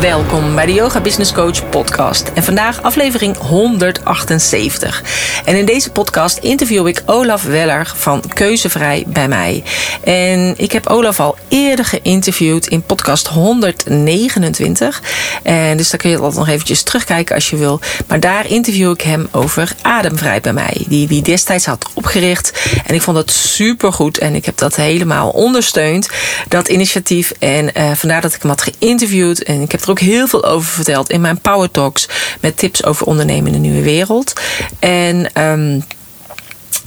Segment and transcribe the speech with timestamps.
[0.00, 2.30] Welkom bij de Yoga Business Coach podcast.
[2.34, 5.02] En vandaag aflevering 178.
[5.44, 9.62] En in deze podcast interview ik Olaf Weller van Keuzevrij bij mij.
[10.04, 15.02] En ik heb Olaf al eerder geïnterviewd in podcast 129.
[15.42, 17.80] En dus daar kun je altijd nog eventjes terugkijken als je wil.
[18.06, 20.84] Maar daar interview ik hem over Ademvrij bij mij.
[20.88, 22.52] Die die destijds had opgericht.
[22.86, 24.18] En ik vond dat super goed.
[24.18, 26.08] En ik heb dat helemaal ondersteund.
[26.48, 27.32] Dat initiatief.
[27.38, 29.42] En uh, vandaar dat ik hem had geïnterviewd.
[29.42, 32.08] En ik heb er ook heel veel over verteld in mijn Power Talks.
[32.40, 34.32] Met tips over ondernemen in de nieuwe wereld.
[34.78, 35.42] En...
[35.42, 35.84] Um,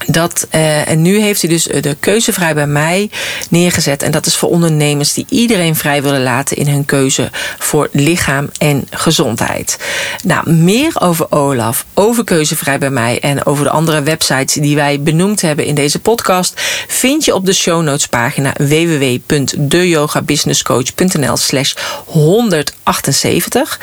[0.05, 3.09] dat, uh, en nu heeft hij dus de keuzevrij bij mij
[3.49, 4.03] neergezet.
[4.03, 8.49] En dat is voor ondernemers die iedereen vrij willen laten in hun keuze voor lichaam
[8.57, 9.77] en gezondheid.
[10.23, 15.01] Nou, meer over Olaf, over keuzevrij bij mij en over de andere websites die wij
[15.01, 21.73] benoemd hebben in deze podcast vind je op de show notes pagina www.deyogabusinesscoach.nl slash
[22.05, 23.79] 178.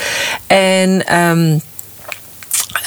[0.46, 1.62] En um,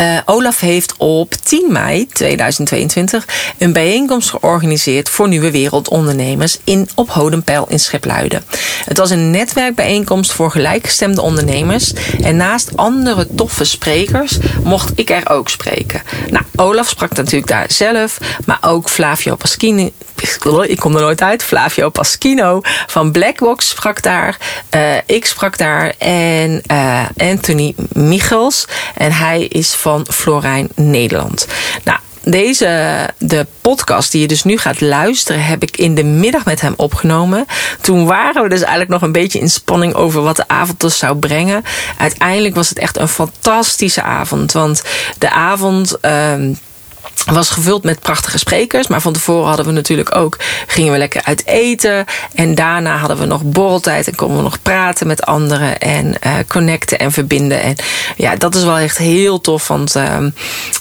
[0.02, 7.10] uh, Olaf heeft op 10 mei 2022 een bijeenkomst georganiseerd voor nieuwe wereldondernemers in op
[7.10, 8.44] Hodenpeil in Schipluiden.
[8.86, 15.30] Het was een netwerkbijeenkomst voor gelijkgestemde ondernemers en naast andere toffe sprekers mocht ik er
[15.30, 16.02] ook spreken.
[16.30, 19.92] Nou, Olaf sprak natuurlijk daar zelf, maar ook Flavio Paschini,
[20.68, 24.38] ik kom er nooit uit, Flavio Paschino van Blackbox sprak daar,
[24.76, 31.48] uh, ik sprak daar en uh, Anthony Michels en hij is van Florijn Nederland.
[31.84, 36.46] Nou, deze, de podcast die je dus nu gaat luisteren, heb ik in de middag
[36.46, 37.46] met hem opgenomen.
[37.82, 40.98] Toen waren we dus eigenlijk nog een beetje in spanning over wat de avond dus
[40.98, 41.64] zou brengen.
[41.98, 44.52] Uiteindelijk was het echt een fantastische avond.
[44.52, 44.84] Want
[45.18, 45.98] de avond.
[46.02, 46.34] Uh,
[47.26, 48.88] was gevuld met prachtige sprekers.
[48.88, 52.06] Maar van tevoren hadden we natuurlijk ook, gingen we lekker uit eten.
[52.34, 55.80] En daarna hadden we nog borreltijd en konden we nog praten met anderen.
[55.80, 57.62] En uh, connecten en verbinden.
[57.62, 57.76] En
[58.16, 59.68] ja, dat is wel echt heel tof.
[59.68, 60.18] Want uh,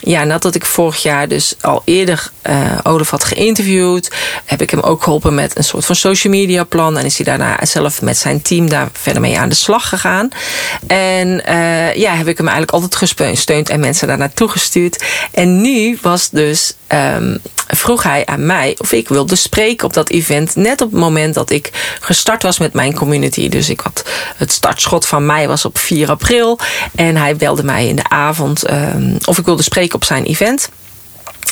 [0.00, 4.10] ja, nadat ik vorig jaar dus al eerder uh, Olaf had geïnterviewd.
[4.44, 6.98] Heb ik hem ook geholpen met een soort van social media plan.
[6.98, 10.28] En is hij daarna zelf met zijn team daar verder mee aan de slag gegaan.
[10.86, 11.42] En
[11.94, 15.04] ja, heb ik hem eigenlijk altijd gesteund en mensen daar naartoe gestuurd.
[15.32, 20.10] En nu was dus um, vroeg hij aan mij of ik wilde spreken op dat
[20.10, 20.56] event.
[20.56, 23.48] Net op het moment dat ik gestart was met mijn community.
[23.48, 24.04] Dus ik had
[24.37, 26.59] het startschot van mij was op 4 april.
[26.94, 30.69] En hij belde mij in de avond um, of ik wilde spreken op zijn event.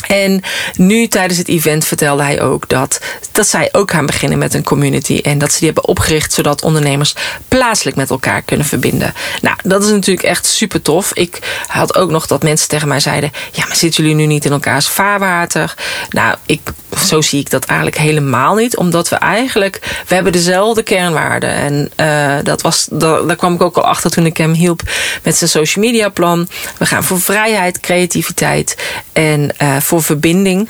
[0.06, 0.42] En
[0.76, 3.00] nu tijdens het event vertelde hij ook dat,
[3.32, 5.18] dat zij ook gaan beginnen met een community.
[5.22, 7.14] En dat ze die hebben opgericht zodat ondernemers
[7.48, 9.14] plaatselijk met elkaar kunnen verbinden.
[9.40, 11.12] Nou, dat is natuurlijk echt super tof.
[11.14, 14.44] Ik had ook nog dat mensen tegen mij zeiden: Ja, maar zitten jullie nu niet
[14.44, 15.74] in elkaars vaarwater?
[16.08, 16.60] Nou, ik,
[17.06, 18.76] zo zie ik dat eigenlijk helemaal niet.
[18.76, 21.50] Omdat we eigenlijk, we hebben dezelfde kernwaarden.
[21.50, 24.82] En uh, dat was, daar, daar kwam ik ook al achter toen ik hem hielp
[25.22, 26.48] met zijn social media plan.
[26.78, 28.76] We gaan voor vrijheid, creativiteit
[29.12, 30.68] en uh, voor verbinding.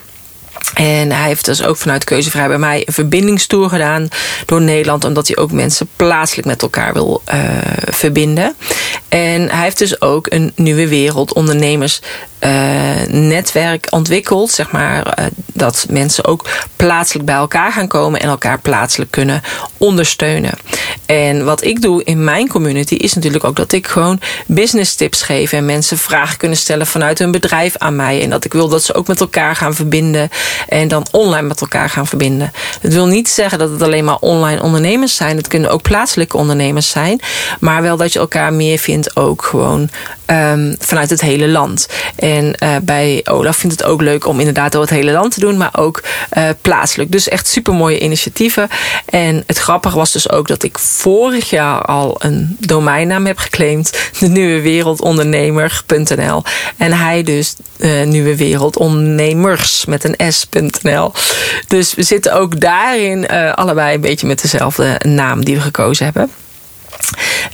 [0.75, 4.09] En hij heeft dus ook vanuit Keuzevrij bij mij een verbindingstoer gedaan
[4.47, 5.05] door Nederland.
[5.05, 7.41] Omdat hij ook mensen plaatselijk met elkaar wil uh,
[7.89, 8.55] verbinden.
[9.09, 12.01] En hij heeft dus ook een nieuwe wereld ondernemers
[13.09, 14.51] netwerk ontwikkeld.
[14.51, 19.43] Zeg maar, uh, dat mensen ook plaatselijk bij elkaar gaan komen en elkaar plaatselijk kunnen
[19.79, 20.53] ondersteunen.
[21.07, 25.23] En wat ik doe in mijn community is natuurlijk ook dat ik gewoon business tips
[25.23, 28.23] geef en mensen vragen kunnen stellen vanuit hun bedrijf aan mij.
[28.23, 30.31] En dat ik wil dat ze ook met elkaar gaan verbinden
[30.69, 32.53] en dan online met elkaar gaan verbinden.
[32.81, 35.37] Dat wil niet zeggen dat het alleen maar online ondernemers zijn.
[35.37, 37.21] Het kunnen ook plaatselijke ondernemers zijn.
[37.61, 39.91] Maar wel dat je elkaar meer vindt ook gewoon
[40.27, 41.89] um, vanuit het hele land.
[42.17, 45.41] En uh, bij Olaf vindt het ook leuk om inderdaad door het hele land te
[45.41, 46.03] doen, maar ook
[46.37, 47.13] uh, plaatselijk.
[47.13, 48.69] Dus echt super mooie initiatieven.
[49.07, 54.11] En het grappige was dus ook dat ik vorig jaar al een domeinnaam heb geclaimd.
[54.19, 56.43] De Nieuwe Wereldondernemer.nl.
[56.77, 61.13] En hij dus uh, Nieuwe Wereldondernemers met een S.nl.
[61.67, 66.31] Dus we zitten ook daarin allebei een beetje met dezelfde naam die we gekozen hebben.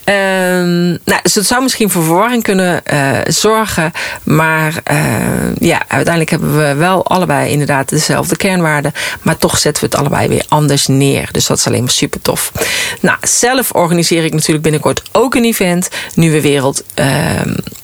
[0.05, 3.93] Um, nou, dus het zou misschien voor verwarring kunnen uh, zorgen.
[4.23, 8.93] Maar uh, ja, uiteindelijk hebben we wel allebei inderdaad dezelfde kernwaarden.
[9.23, 11.29] Maar toch zetten we het allebei weer anders neer.
[11.33, 12.53] Dus dat is alleen maar super tof.
[13.01, 15.89] Nou, zelf organiseer ik natuurlijk binnenkort ook een event.
[16.15, 16.85] Nieuwe Wereld.
[16.95, 17.41] Uh,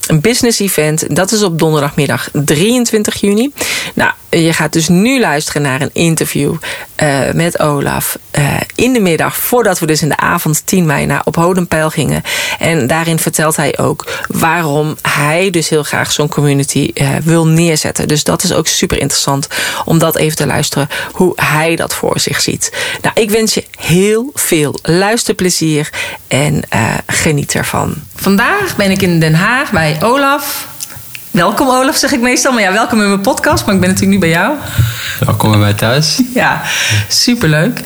[0.07, 1.17] een business event.
[1.17, 3.53] Dat is op donderdagmiddag 23 juni.
[3.95, 4.13] Nou,
[4.43, 6.55] je gaat dus nu luisteren naar een interview
[7.03, 8.19] uh, met Olaf.
[8.39, 11.91] Uh, in de middag, voordat we dus in de avond 10 mei naar op Hodenpeil
[11.91, 12.23] gingen.
[12.59, 16.93] En daarin vertelt hij ook waarom hij dus heel graag zo'n community
[17.25, 18.09] wil neerzetten.
[18.09, 19.49] Dus dat is ook super interessant
[19.85, 20.89] om dat even te luisteren.
[21.13, 22.73] Hoe hij dat voor zich ziet.
[23.03, 25.91] Nou, ik wens je heel veel luisterplezier
[26.29, 26.63] en
[27.07, 27.95] geniet ervan.
[28.15, 30.75] Vandaag ben ik in Den Haag bij Olaf.
[31.37, 32.53] Welkom Olaf, zeg ik meestal.
[32.53, 33.67] Maar ja, welkom in mijn podcast.
[33.67, 34.55] Maar ik ben natuurlijk nu bij jou.
[35.25, 36.21] Welkom bij mij thuis.
[36.35, 36.63] Ja,
[37.09, 37.81] superleuk.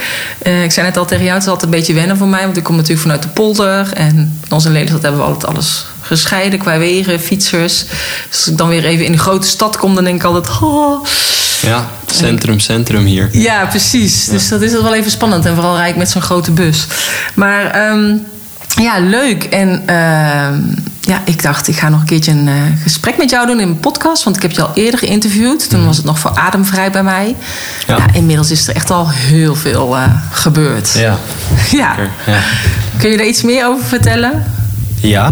[0.46, 2.44] Uh, ik zei net al tegen jou, het is altijd een beetje wennen voor mij.
[2.44, 3.92] Want ik kom natuurlijk vanuit de polder.
[3.92, 7.84] En in onze Lelystad hebben we altijd alles gescheiden qua wegen, fietsers.
[8.28, 10.60] Dus als ik dan weer even in de grote stad kom, dan denk ik altijd...
[10.60, 11.06] Oh.
[11.62, 13.28] Ja, centrum, centrum hier.
[13.32, 14.24] Ja, precies.
[14.24, 15.46] Dus dat is wel even spannend.
[15.46, 16.86] En vooral rijk met zo'n grote bus.
[17.34, 18.26] Maar um,
[18.76, 19.44] ja, leuk.
[19.44, 19.82] En...
[19.86, 20.48] Uh,
[21.10, 23.68] ja, ik dacht, ik ga nog een keertje een uh, gesprek met jou doen in
[23.68, 24.24] mijn podcast.
[24.24, 25.68] Want ik heb je al eerder geïnterviewd.
[25.68, 25.86] Toen mhm.
[25.86, 27.36] was het nog voor Ademvrij bij mij.
[27.86, 27.96] Ja.
[27.96, 30.92] ja inmiddels is er echt al heel veel uh, gebeurd.
[30.92, 31.18] Ja.
[31.80, 31.96] ja.
[32.26, 32.40] ja.
[32.98, 34.44] Kun je daar iets meer over vertellen?
[34.94, 35.30] Ja,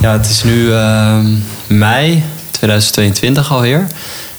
[0.00, 1.18] ja het is nu uh,
[1.66, 3.86] mei 2022 alweer.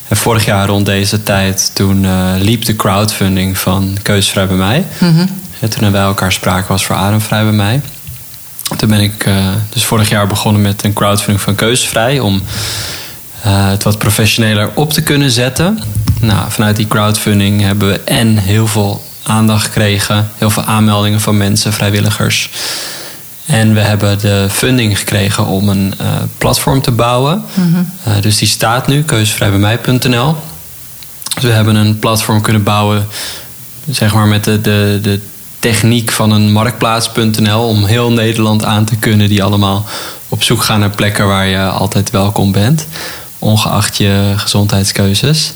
[0.08, 4.86] En vorig jaar rond deze tijd, toen uh, liep de crowdfunding van Keusvrij bij mij.
[4.98, 5.30] Mm -hmm.
[5.60, 7.82] En toen er bij elkaar sprake was voor Ademvrij bij mij.
[8.78, 9.36] Toen ben ik uh,
[9.70, 12.36] dus vorig jaar begonnen met een crowdfunding van Keuzevrij om
[13.46, 15.80] uh, het wat professioneler op te kunnen zetten.
[16.20, 21.38] Nou, vanuit die crowdfunding hebben we en heel veel aandacht gekregen, heel veel aanmeldingen van
[21.38, 22.50] mensen, vrijwilligers.
[23.46, 26.08] En we hebben de funding gekregen om een uh,
[26.38, 27.44] platform te bouwen.
[27.54, 28.22] Mm -hmm.
[28.22, 30.36] dus die staat nu, keuzevrijbijmij.nl.
[31.34, 33.08] Dus we hebben een platform kunnen bouwen,
[33.90, 35.20] zeg maar met de, de, de
[35.62, 39.86] techniek van een marktplaats.nl om heel Nederland aan te kunnen, die allemaal
[40.30, 42.88] op zoek gaan naar plekken waar je altijd welkom bent,
[43.40, 45.54] ongeacht je gezondheidskeuzes.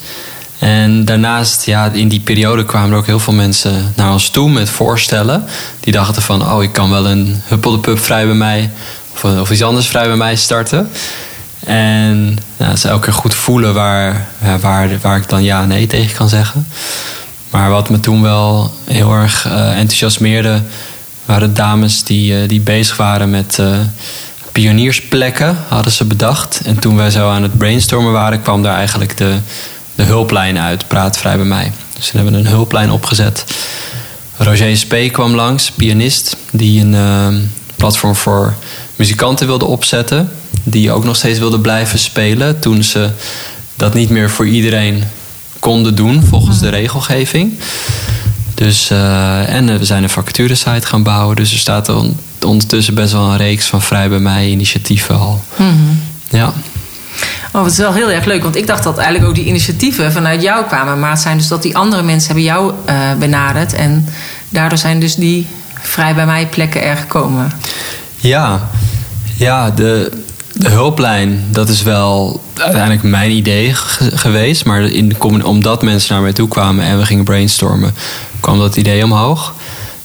[0.60, 4.50] En daarnaast, ja, in die periode kwamen er ook heel veel mensen naar ons toe
[4.50, 5.46] met voorstellen.
[5.80, 8.72] Die dachten van, oh, ik kan wel een Huppel vrij bij mij
[9.14, 10.90] of, of iets anders vrij bij mij starten.
[11.66, 14.28] En nou, ze elke keer goed voelen waar,
[14.62, 16.68] waar, waar ik dan ja en nee tegen kan zeggen.
[17.56, 20.62] Maar wat me toen wel heel erg uh, enthousiasmeerde,
[21.26, 23.78] waren dames die, uh, die bezig waren met uh,
[24.52, 26.62] pioniersplekken, hadden ze bedacht.
[26.66, 29.38] En toen wij zo aan het brainstormen waren, kwam daar eigenlijk de,
[29.96, 31.72] de hulplijn uit, Praat Vrij bij mij.
[31.98, 33.46] Dus we hebben een hulplijn opgezet.
[34.38, 38.54] Roger Spee kwam langs, pianist, die een platform voor
[38.96, 40.32] muzikanten wilde opzetten.
[40.64, 43.10] Die ook nog steeds wilde blijven spelen toen ze
[43.76, 45.04] dat niet meer voor iedereen
[45.60, 47.60] konden doen volgens de regelgeving.
[48.54, 51.36] Dus, uh, en uh, we zijn een vacaturesite gaan bouwen.
[51.36, 51.96] Dus er staat er
[52.46, 55.42] ondertussen best wel een reeks van vrij bij mij initiatieven al.
[55.56, 56.02] Mm -hmm.
[56.30, 56.54] Ja.
[57.52, 58.44] Oh, het is wel heel erg leuk.
[58.44, 61.00] Want ik dacht dat eigenlijk ook die initiatieven vanuit jou kwamen.
[61.00, 63.74] Maar het zijn dus dat die andere mensen hebben jou uh, benaderd.
[63.74, 64.10] En
[64.50, 65.48] daardoor zijn dus die
[65.82, 67.52] vrij bij mij plekken er gekomen.
[68.18, 68.70] Ja,
[69.38, 70.12] ja de,
[70.58, 73.72] de hulplijn, dat is wel uiteindelijk mijn idee
[74.14, 74.66] geweest.
[74.66, 77.96] Maar in, omdat mensen naar mij toe kwamen en we gingen brainstormen,
[78.40, 79.54] kwam dat idee omhoog.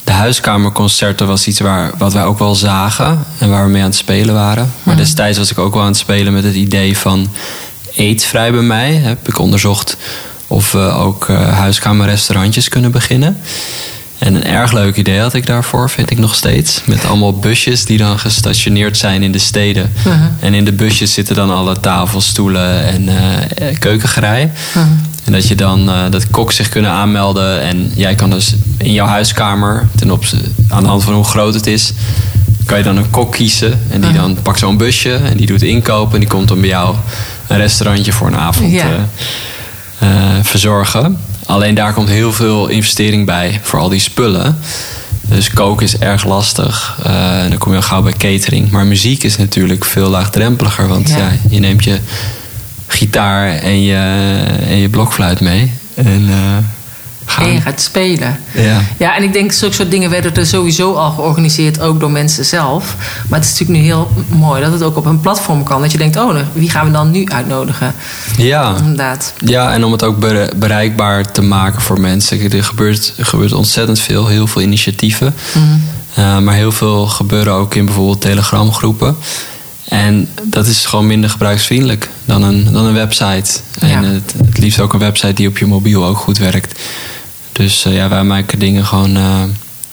[0.05, 3.89] De huiskamerconcerten was iets waar, wat wij ook wel zagen en waar we mee aan
[3.89, 4.73] het spelen waren.
[4.83, 5.05] Maar mhm.
[5.05, 7.29] destijds was ik ook wel aan het spelen met het idee van
[7.95, 8.93] eetvrij bij mij.
[8.95, 9.97] Heb ik onderzocht
[10.47, 13.41] of we ook uh, huiskamerrestaurantjes kunnen beginnen.
[14.21, 16.81] En een erg leuk idee had ik daarvoor, vind ik nog steeds.
[16.85, 19.93] Met allemaal busjes die dan gestationeerd zijn in de steden.
[19.99, 20.23] Uh-huh.
[20.41, 23.15] En in de busjes zitten dan alle tafels, stoelen en uh,
[23.79, 24.51] keukengerei.
[24.69, 24.91] Uh-huh.
[25.25, 27.61] En dat je dan uh, dat kok zich kunnen aanmelden.
[27.61, 30.25] En jij kan dus in jouw huiskamer, ten op,
[30.69, 31.93] aan de hand van hoe groot het is,
[32.65, 33.81] kan je dan een kok kiezen.
[33.91, 34.23] En die uh-huh.
[34.23, 36.15] dan pakt zo'n busje en die doet inkopen.
[36.15, 36.97] En die komt dan bij jou
[37.47, 38.91] een restaurantje voor een avond yeah.
[40.43, 41.19] verzorgen.
[41.51, 44.59] Alleen daar komt heel veel investering bij voor al die spullen.
[45.21, 46.99] Dus koken is erg lastig.
[47.07, 48.71] Uh, dan kom je al gauw bij catering.
[48.71, 50.89] Maar muziek is natuurlijk veel laagdrempeliger.
[50.89, 51.17] Want ja.
[51.17, 51.99] ja je neemt je
[52.87, 53.97] gitaar en je,
[54.69, 55.73] en je blokfluit mee.
[55.95, 56.37] En uh,
[57.31, 57.45] gaan.
[57.45, 58.41] En je gaat spelen.
[58.55, 58.81] Ja.
[58.97, 62.45] ja, en ik denk, zulke soort dingen werden er sowieso al georganiseerd, ook door mensen
[62.45, 62.97] zelf.
[63.29, 65.81] Maar het is natuurlijk nu heel mooi dat het ook op een platform kan.
[65.81, 67.95] Dat je denkt, oh, wie gaan we dan nu uitnodigen?
[68.37, 69.33] Ja, inderdaad.
[69.45, 70.19] Ja, en om het ook
[70.57, 72.53] bereikbaar te maken voor mensen.
[72.53, 75.35] Er gebeurt, er gebeurt ontzettend veel, heel veel initiatieven.
[75.55, 75.83] Mm
[76.15, 79.17] maar heel veel gebeuren ook in bijvoorbeeld telegramgroepen.
[79.85, 83.61] En dat is gewoon minder gebruiksvriendelijk dan een, dan een website.
[83.79, 86.81] En het, het liefst ook een website die op je mobiel ook goed werkt.
[87.53, 89.43] Dus uh, ja, wij maken dingen gewoon uh,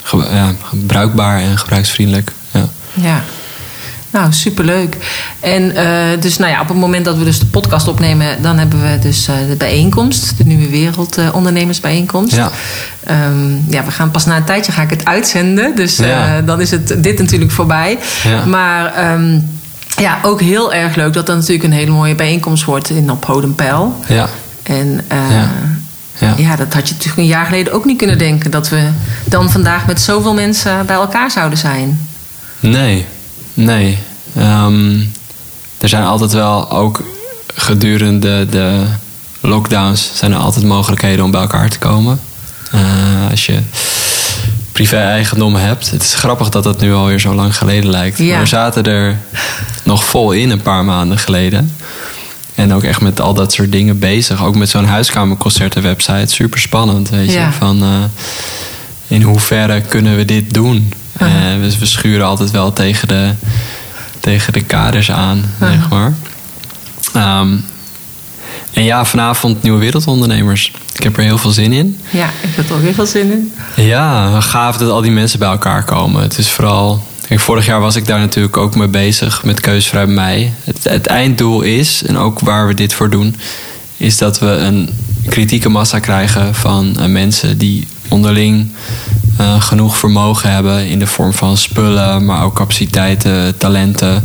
[0.04, 0.54] ge ja,
[0.86, 2.32] bruikbaar en gebruiksvriendelijk.
[2.52, 2.68] Ja.
[2.94, 3.24] ja.
[4.10, 4.98] Nou, superleuk.
[5.40, 8.58] En uh, dus nou ja, op het moment dat we dus de podcast opnemen, dan
[8.58, 12.36] hebben we dus uh, de bijeenkomst, de Nieuwe Wereld uh, Ondernemersbijeenkomst.
[12.36, 12.52] Ja.
[13.10, 15.76] Um, ja, we gaan pas na een tijdje ga ik het uitzenden.
[15.76, 16.42] Dus ja.
[16.42, 17.98] dan is het dit natuurlijk voorbij.
[18.24, 18.46] Ja.
[18.46, 19.50] Maar um,
[19.98, 23.26] ja, ook heel erg leuk dat dat natuurlijk een hele mooie bijeenkomst wordt in op
[23.26, 24.00] Hodenpeil.
[24.08, 24.28] Ja.
[24.64, 25.52] En ja.
[26.20, 26.34] Ja.
[26.38, 28.52] ja, dat had je natuurlijk een jaar geleden ook niet kunnen denken.
[28.52, 28.90] Dat we
[29.26, 32.08] dan vandaag met zoveel mensen bij elkaar zouden zijn.
[32.60, 33.06] Nee,
[33.54, 33.98] nee.
[34.38, 35.12] Um,
[35.78, 37.04] er zijn altijd wel ook
[37.56, 38.84] gedurende de
[39.40, 42.20] lockdowns zijn er altijd mogelijkheden om bij elkaar te komen.
[42.76, 42.82] Uh,
[43.30, 43.60] als je
[44.72, 45.92] privé-eigendom hebt.
[45.92, 48.18] Het is grappig dat dat nu alweer zo lang geleden lijkt.
[48.18, 48.40] Ja.
[48.40, 49.18] We zaten er
[49.84, 51.76] nog vol in een paar maanden geleden.
[52.58, 54.44] En ook echt met al dat soort dingen bezig.
[54.44, 56.34] Ook met zo'n huiskamerconcerten-website.
[56.34, 57.48] Super spannend, weet je.
[57.58, 57.90] Van uh,
[59.08, 60.94] in hoeverre kunnen we dit doen?
[61.22, 61.28] Uh,
[61.60, 63.32] we, we, schuren altijd wel tegen de,
[64.20, 66.14] tegen de kaders aan, zeg maar.
[67.16, 67.66] Um,
[68.74, 70.72] en ja, vanavond Nieuwe Wereldondernemers.
[70.94, 72.00] Ik heb er heel veel zin in.
[72.10, 73.54] Ja, ik heb er ook heel veel zin in.
[73.86, 76.22] Ja, gaaf dat al die mensen bij elkaar komen.
[76.22, 80.54] Het is vooral Vorig jaar was ik daar natuurlijk ook mee bezig met Keusvrij Mei.
[80.84, 83.36] Het, einddoel is, en ook waar we dit voor doen,
[83.98, 84.90] is dat we een
[85.30, 88.72] kritieke massa krijgen van uh, mensen die onderling
[89.40, 94.24] uh, genoeg vermogen hebben in de vorm van spullen, maar ook capaciteiten, talenten,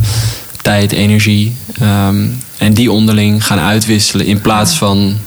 [0.61, 1.55] tijd, energie.
[1.81, 5.17] Um, en die onderling gaan uitwisselen in plaats van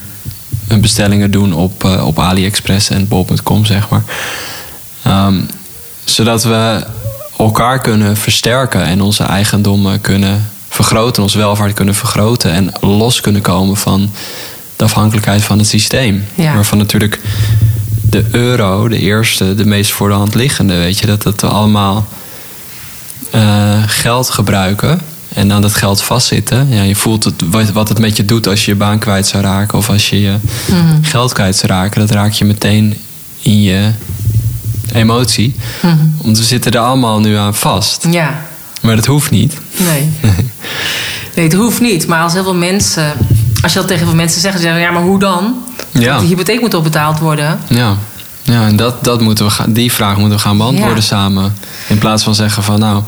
[0.69, 4.05] hun bestellingen doen op, uh, op AliExpress en bol.com, zeg maar.
[5.07, 5.49] Um,
[6.05, 6.87] zodat we
[7.39, 13.43] elkaar kunnen versterken en onze eigendommen kunnen vergroten, onze welvaart kunnen vergroten en los kunnen
[13.43, 14.11] komen van
[14.77, 16.25] de afhankelijkheid van het systeem.
[16.35, 16.55] Ja.
[16.55, 17.21] Waarvan natuurlijk
[18.11, 21.47] de euro, de eerste, de meest voor de hand liggende, weet je, dat, dat we
[21.47, 22.07] allemaal
[23.35, 25.01] uh, geld gebruiken
[25.35, 26.69] en aan dat geld vastzitten.
[26.69, 27.35] Ja, je voelt het,
[27.73, 30.21] wat het met je doet als je je baan kwijt zou raken of als je
[30.21, 30.37] je
[30.71, 31.05] mm.
[31.05, 32.01] geld kwijt zou raken.
[32.01, 32.97] Dat raak je meteen
[33.43, 33.91] in je
[34.93, 35.55] emotie.
[35.83, 38.07] Mm Want we zitten er allemaal nu aan vast.
[38.11, 38.45] Ja.
[38.83, 39.59] Maar dat hoeft niet.
[39.77, 40.11] Nee.
[41.35, 42.07] nee, het hoeft niet.
[42.07, 43.13] Maar als heel veel mensen,
[43.63, 45.55] als je dat tegen veel mensen zegt, zeggen ja, maar hoe dan?
[45.93, 46.19] Ja.
[46.19, 47.59] De hypotheek moet toch betaald worden?
[47.69, 47.97] Ja.
[48.43, 51.55] Ja, en dat, dat moeten we gaan, die vraag moeten we gaan beantwoorden samen.
[51.87, 53.03] In plaats van zeggen van nou,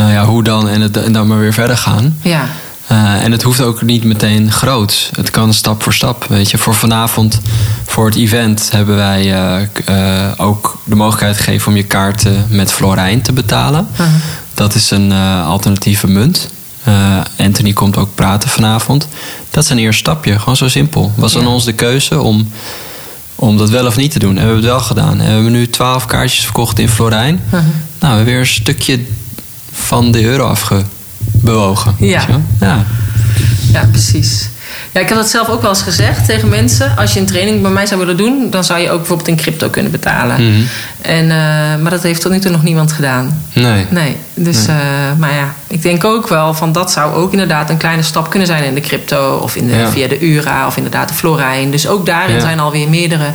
[0.00, 2.18] uh, ja, hoe dan en, het, en dan maar weer verder gaan.
[2.22, 2.48] Ja.
[2.92, 5.10] Uh, en het hoeft ook niet meteen groot.
[5.16, 6.24] Het kan stap voor stap.
[6.28, 7.40] Weet je, voor vanavond,
[7.86, 12.72] voor het event, hebben wij uh, uh, ook de mogelijkheid gegeven om je kaarten met
[12.72, 13.88] Florijn te betalen.
[13.92, 14.06] -huh.
[14.54, 16.50] Dat is een alternatieve munt.
[17.38, 19.08] Anthony komt ook praten vanavond.
[19.50, 21.12] Dat is een eerste stapje, gewoon zo simpel.
[21.16, 22.52] Was aan ons de keuze om,
[23.34, 24.30] om dat wel of niet te doen.
[24.30, 25.20] En we hebben het wel gedaan.
[25.20, 27.40] En we hebben nu twaalf kaartjes verkocht in Florijn.
[27.50, 27.52] -huh.
[27.52, 27.64] Nou,
[27.98, 29.00] we hebben weer een stukje
[29.72, 30.84] van de euro afge
[31.18, 31.94] bewogen.
[31.98, 32.22] Ja.
[32.60, 32.84] ja.
[33.72, 34.48] Ja, precies.
[34.92, 36.96] Ja, ik heb dat zelf ook wel eens gezegd tegen mensen.
[36.96, 39.36] Als je een training bij mij zou willen doen, dan zou je ook bijvoorbeeld in
[39.36, 40.40] crypto kunnen betalen.
[40.40, 40.66] Mm -hmm.
[41.00, 41.30] en, uh,
[41.82, 43.42] maar dat heeft tot nu toe nog niemand gedaan.
[43.52, 43.86] Nee.
[43.90, 44.16] Nee.
[44.34, 44.76] Dus, nee.
[44.76, 44.82] Uh,
[45.18, 48.48] maar ja, ik denk ook wel van dat zou ook inderdaad een kleine stap kunnen
[48.48, 49.90] zijn in de crypto of in de, ja.
[49.90, 51.70] via de URA of inderdaad de Florijn.
[51.70, 52.40] Dus ook daarin ja.
[52.40, 53.30] zijn alweer meerdere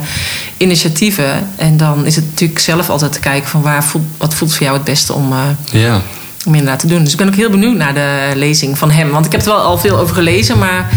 [0.56, 1.48] initiatieven.
[1.56, 4.62] En dan is het natuurlijk zelf altijd te kijken van waar voelt, wat voelt voor
[4.62, 5.32] jou het beste om.
[5.32, 5.38] Uh,
[5.82, 6.00] ja
[6.46, 7.02] om inderdaad te doen.
[7.02, 9.10] Dus ik ben ook heel benieuwd naar de lezing van hem.
[9.10, 10.90] Want ik heb er wel al veel over gelezen, maar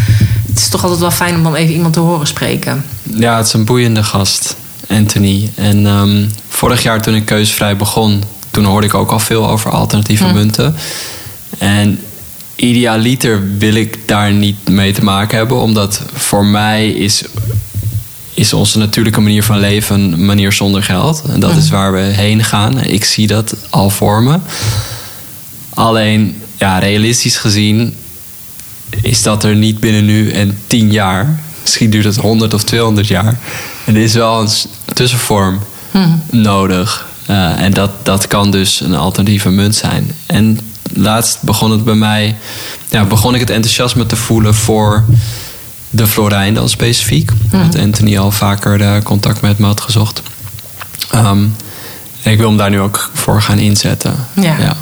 [0.48, 2.86] het is toch altijd wel fijn om dan even iemand te horen spreken.
[3.04, 4.56] Ja, het is een boeiende gast,
[4.90, 5.52] Anthony.
[5.56, 9.72] En um, vorig jaar toen ik keusvrij begon, toen hoorde ik ook al veel over
[9.72, 10.34] alternatieve hm.
[10.34, 10.76] munten.
[11.58, 12.00] En
[12.56, 17.24] idealiter wil ik daar niet mee te maken hebben, omdat voor mij is
[18.34, 21.22] is onze natuurlijke manier van leven een manier zonder geld.
[21.30, 21.58] En dat hm.
[21.58, 22.80] is waar we heen gaan.
[22.84, 24.38] Ik zie dat al voor me.
[25.78, 27.96] Alleen, ja, realistisch gezien
[29.02, 31.40] is dat er niet binnen nu en tien jaar.
[31.62, 33.38] Misschien duurt het 100 of 200 jaar.
[33.86, 34.50] En er is wel een
[34.94, 35.60] tussenvorm
[35.92, 36.22] hmm.
[36.32, 37.08] nodig.
[37.30, 40.12] Uh, en dat, dat kan dus een alternatieve munt zijn.
[40.26, 40.60] En
[40.94, 42.36] laatst begon het bij mij,
[42.90, 45.06] ja, begon ik het enthousiasme te voelen voor
[45.90, 47.32] de Florijn dan specifiek.
[47.50, 47.72] Hmm.
[47.72, 50.22] Dat Anthony al vaker uh, contact met me had gezocht.
[51.16, 51.56] Um,
[52.24, 54.16] en ik wil hem daar nu ook voor gaan inzetten.
[54.34, 54.58] Ja.
[54.60, 54.76] ja.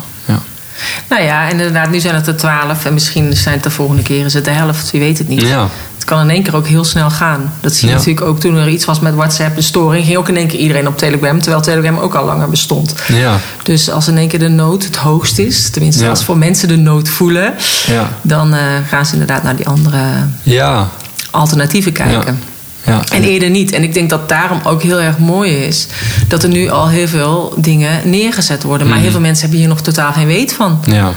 [1.09, 2.85] Nou ja, en inderdaad, nu zijn het er twaalf.
[2.85, 4.91] En misschien zijn het de volgende keer is het de helft.
[4.91, 5.41] Wie weet het niet.
[5.41, 5.69] Ja.
[5.95, 7.53] Het kan in één keer ook heel snel gaan.
[7.61, 7.97] Dat zie je ja.
[7.97, 10.05] natuurlijk ook toen er iets was met WhatsApp, de storing.
[10.05, 11.41] Ging ook in één keer iedereen op Telegram.
[11.41, 12.95] Terwijl Telegram ook al langer bestond.
[13.07, 13.37] Ja.
[13.63, 15.69] Dus als in één keer de nood het hoogst is.
[15.69, 16.09] Tenminste, ja.
[16.09, 17.53] als voor mensen de nood voelen.
[17.87, 18.09] Ja.
[18.21, 19.97] Dan uh, gaan ze inderdaad naar die andere
[20.43, 20.89] ja.
[21.31, 22.39] alternatieven kijken.
[22.85, 23.71] Ja, en eerder niet.
[23.71, 25.87] En ik denk dat daarom ook heel erg mooi is
[26.27, 28.87] dat er nu al heel veel dingen neergezet worden.
[28.87, 29.01] Maar mm.
[29.01, 30.79] heel veel mensen hebben hier nog totaal geen weet van.
[30.85, 31.13] Ja.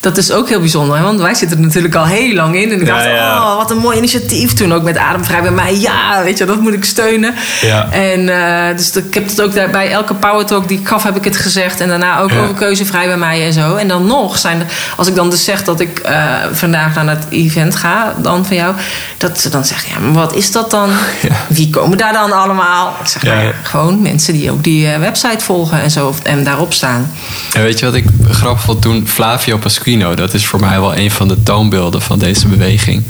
[0.00, 1.02] Dat is ook heel bijzonder, hè?
[1.02, 2.72] want wij zitten er natuurlijk al heel lang in.
[2.72, 3.36] En ik dacht, ja.
[3.36, 4.52] oh, wat een mooi initiatief.
[4.52, 5.78] Toen ook met Ademvrij bij mij.
[5.78, 7.34] Ja, weet je, dat moet ik steunen.
[7.60, 7.88] Ja.
[7.90, 11.02] En eh, dus ik heb het ook daar, bij elke Power Talk die ik gaf,
[11.02, 11.80] heb ik het gezegd.
[11.80, 13.76] En daarna ook over keuzevrij bij mij en zo.
[13.76, 17.08] En dan nog zijn er, als ik dan dus zeg dat ik eh, vandaag naar
[17.08, 18.74] het event ga, dan van jou,
[19.16, 20.90] dat ze dan zeggen, ja, maar wat is dat dan?
[21.48, 22.96] Wie komen daar dan allemaal?
[23.00, 26.72] Ik zeg, nou gewoon mensen die ook die eh, website volgen en zo en daarop
[26.72, 27.10] staan.
[27.54, 29.08] En weet je wat ik grappig vond toen?
[29.08, 29.58] Flavio
[29.96, 33.02] Dat is voor mij wel een van de toonbeelden van deze beweging.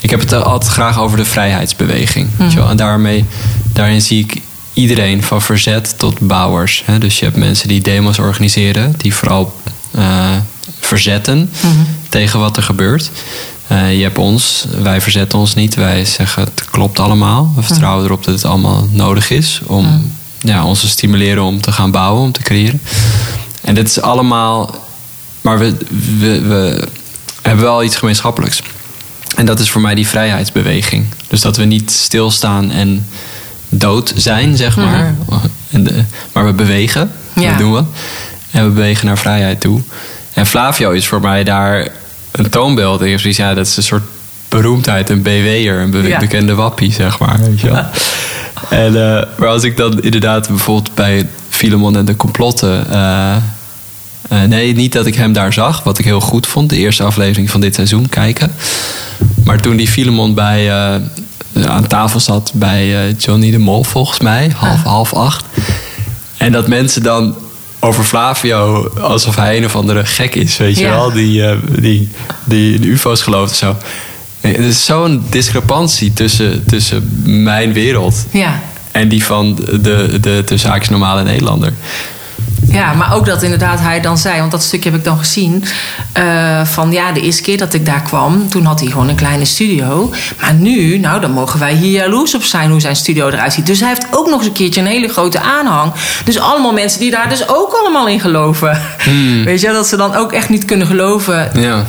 [0.00, 2.28] Ik heb het altijd graag over de vrijheidsbeweging.
[2.36, 2.68] Weet je wel?
[2.68, 3.24] En daarmee,
[3.72, 4.40] daarin zie ik
[4.72, 6.82] iedereen van verzet tot bouwers.
[6.84, 6.98] Hè?
[6.98, 9.54] Dus je hebt mensen die demos organiseren, die vooral
[9.90, 10.04] eh,
[10.80, 11.50] verzetten
[12.08, 13.10] tegen wat er gebeurt.
[13.66, 15.74] Eh, je hebt ons, wij verzetten ons niet.
[15.74, 17.52] Wij zeggen het klopt allemaal.
[17.56, 21.72] We vertrouwen erop dat het allemaal nodig is om ja, ons te stimuleren om te
[21.72, 22.80] gaan bouwen, om te creëren.
[23.62, 24.84] En dit is allemaal.
[25.46, 25.74] Maar we,
[26.18, 26.88] we, we
[27.42, 28.62] hebben wel iets gemeenschappelijks.
[29.36, 31.04] En dat is voor mij die vrijheidsbeweging.
[31.28, 33.06] Dus dat we niet stilstaan en
[33.68, 35.14] dood zijn, zeg maar.
[35.70, 37.10] En de- maar we bewegen.
[37.32, 37.48] Ja.
[37.50, 37.82] Dat doen we.
[38.50, 39.80] En we bewegen naar vrijheid toe.
[40.32, 41.88] En Flavio is voor mij daar
[42.30, 43.00] een toonbeeld.
[43.02, 44.04] Ik heb zoiets, ja, dat is een soort
[44.48, 46.18] beroemdheid, een BW'er, een be- Ja.
[46.18, 47.38] bekende wappie, zeg maar.
[47.40, 47.84] Weet je wel.
[48.70, 48.86] En,
[49.18, 52.90] eh, maar als ik dan inderdaad bijvoorbeeld bij Filemon en de complotten.
[52.90, 53.36] eh,
[54.28, 57.02] eh, nee, niet dat ik hem daar zag, wat ik heel goed vond, de eerste
[57.02, 58.52] aflevering van dit seizoen kijken.
[59.44, 60.94] Maar toen die Filemon bij, eh,
[61.66, 65.44] aan tafel zat bij eh, Johnny de Mol, volgens mij, half, half acht.
[66.36, 67.34] En dat mensen dan
[67.80, 72.08] over Flavio alsof hij een of andere gek is, weet je wel, die, eh, die,
[72.44, 73.76] die in UFO's gelooft of zo.
[74.40, 78.60] Er is zo'n discrepantie tussen, tussen mijn wereld Ja.
[78.92, 81.72] en die van de, de, de zaakjes normale Nederlander.
[82.68, 85.64] Ja, maar ook dat inderdaad hij dan zei, want dat stukje heb ik dan gezien.
[86.12, 89.14] eh, van ja, de eerste keer dat ik daar kwam, toen had hij gewoon een
[89.14, 90.10] kleine studio.
[90.40, 93.66] Maar nu, nou, dan mogen wij hier jaloers op zijn hoe zijn studio eruit ziet.
[93.66, 95.92] Dus hij heeft ook nog eens een keertje een hele grote aanhang.
[96.24, 98.80] Dus allemaal mensen die daar dus ook allemaal in geloven.
[99.44, 101.84] Weet je, dat ze dan ook echt niet kunnen geloven Ja,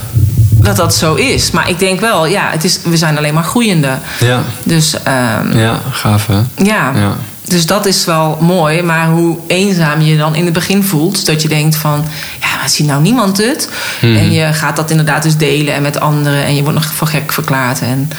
[0.52, 1.52] dat dat zo is.
[1.52, 3.98] Maar ik denk wel, ja, het is, we zijn alleen maar groeiende.
[4.20, 6.36] ja, Dus ehm, ja, gaaf hè?
[6.64, 6.92] ja.
[6.96, 7.16] Ja.
[7.48, 8.82] Dus dat is wel mooi.
[8.82, 11.26] Maar hoe eenzaam je dan in het begin voelt.
[11.26, 12.06] Dat je denkt van,
[12.42, 13.70] ja, maar ziet nou niemand het?
[14.02, 16.44] En je gaat dat inderdaad dus delen en met anderen.
[16.46, 18.10] En je wordt nog voor gek verklaard en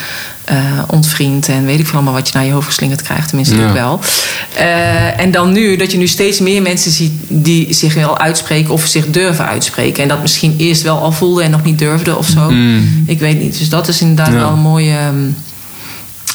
[0.45, 1.49] eh, ontvriend.
[1.49, 3.29] En weet ik veel allemaal wat je naar je hoofd geslingerd krijgt.
[3.29, 3.67] Tenminste, Ja.
[3.67, 4.01] ik wel.
[4.57, 8.73] Eh, en dan nu, dat je nu steeds meer mensen ziet die zich wel uitspreken.
[8.73, 10.03] Of zich durven uitspreken.
[10.03, 12.51] En dat misschien eerst wel al voelden en nog niet durfden of zo.
[12.51, 13.05] Mm.
[13.07, 13.59] Ik weet niet.
[13.59, 14.39] Dus dat is inderdaad Ja.
[14.39, 15.29] wel een mooie ehm,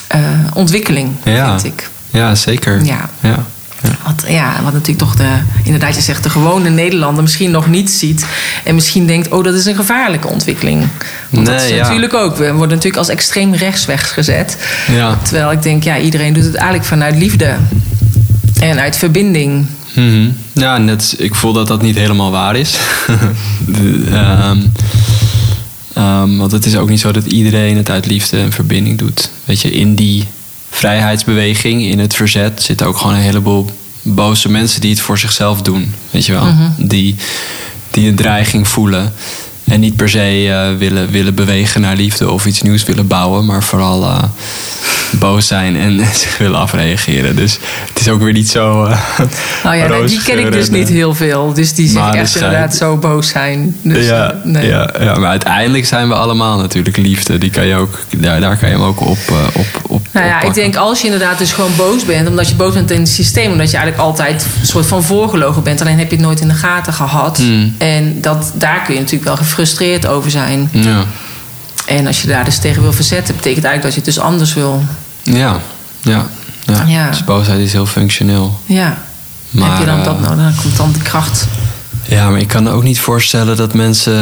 [0.07, 0.19] eh,
[0.53, 1.59] ontwikkeling, Ja.
[1.59, 1.89] vind ik.
[2.13, 2.85] Ja, zeker.
[2.85, 3.09] Ja.
[3.21, 3.45] ja.
[4.05, 5.29] Wat, ja, wat natuurlijk toch de,
[5.63, 8.25] inderdaad, je zegt, de gewone Nederlander misschien nog niet ziet.
[8.63, 10.87] En misschien denkt, oh, dat is een gevaarlijke ontwikkeling.
[11.29, 11.81] Want dat Nee, is ja.
[11.81, 12.35] natuurlijk ook.
[12.37, 14.57] We worden natuurlijk als extreem rechts weggezet.
[14.91, 15.17] Ja.
[15.23, 17.55] Terwijl ik denk, ja, iedereen doet het eigenlijk vanuit liefde.
[18.59, 19.65] En uit verbinding.
[19.95, 20.29] Mhm.
[20.53, 22.77] Ja, net, ik voel dat dat niet helemaal waar is.
[24.11, 24.59] Ehm,
[25.93, 29.29] ehm, want het is ook niet zo dat iedereen het uit liefde en verbinding doet.
[29.45, 30.27] Weet je, in die
[30.73, 33.69] vrijheidsbeweging, in het verzet, zitten ook gewoon een heleboel
[34.01, 35.93] boze mensen die het voor zichzelf doen.
[36.11, 36.47] Weet je wel?
[36.77, 37.15] Die,
[37.91, 39.13] die een dreiging voelen.
[39.63, 43.45] En niet per se eh, willen, willen bewegen naar liefde of iets nieuws willen bouwen,
[43.45, 44.23] maar vooral eh,
[45.11, 47.35] boos zijn en zich willen afreageren.
[47.35, 48.85] Dus het is ook weer niet zo.
[48.85, 48.97] eh,
[49.63, 51.53] Nou ja, nee, die ken ik dus niet heel veel.
[51.53, 53.75] Dus die zich echt inderdaad zo boos zijn.
[53.81, 54.67] Dus, ja, nee.
[54.67, 57.37] ja, ja, maar uiteindelijk zijn we allemaal natuurlijk liefde.
[57.37, 59.17] Die kan je ook, daar, daar kan je hem ook op,
[59.53, 62.55] op, op Nou ja, ik denk als je inderdaad dus gewoon boos bent, omdat je
[62.55, 65.97] boos bent in het systeem, omdat je eigenlijk altijd een soort van voorgelogen bent, alleen
[65.97, 67.37] heb je het nooit in de gaten gehad.
[67.37, 67.75] Hmm.
[67.77, 70.69] En dat, daar kun je natuurlijk wel gefrustreerd over zijn.
[70.71, 71.03] Ja,
[71.85, 74.53] En als je daar dus tegen wil verzetten, betekent eigenlijk dat je het dus anders
[74.53, 74.83] wil.
[75.23, 75.59] ja,
[76.01, 76.27] ja.
[76.65, 76.83] ja.
[76.87, 77.09] Ja.
[77.09, 78.59] Dus boosheid is heel functioneel.
[78.65, 78.97] Ja.
[79.49, 80.35] Maar, heb je dan eh, dat nou?
[80.35, 81.47] Dan komt dan de kracht.
[82.03, 84.13] Ja, maar ik kan me ook niet voorstellen dat mensen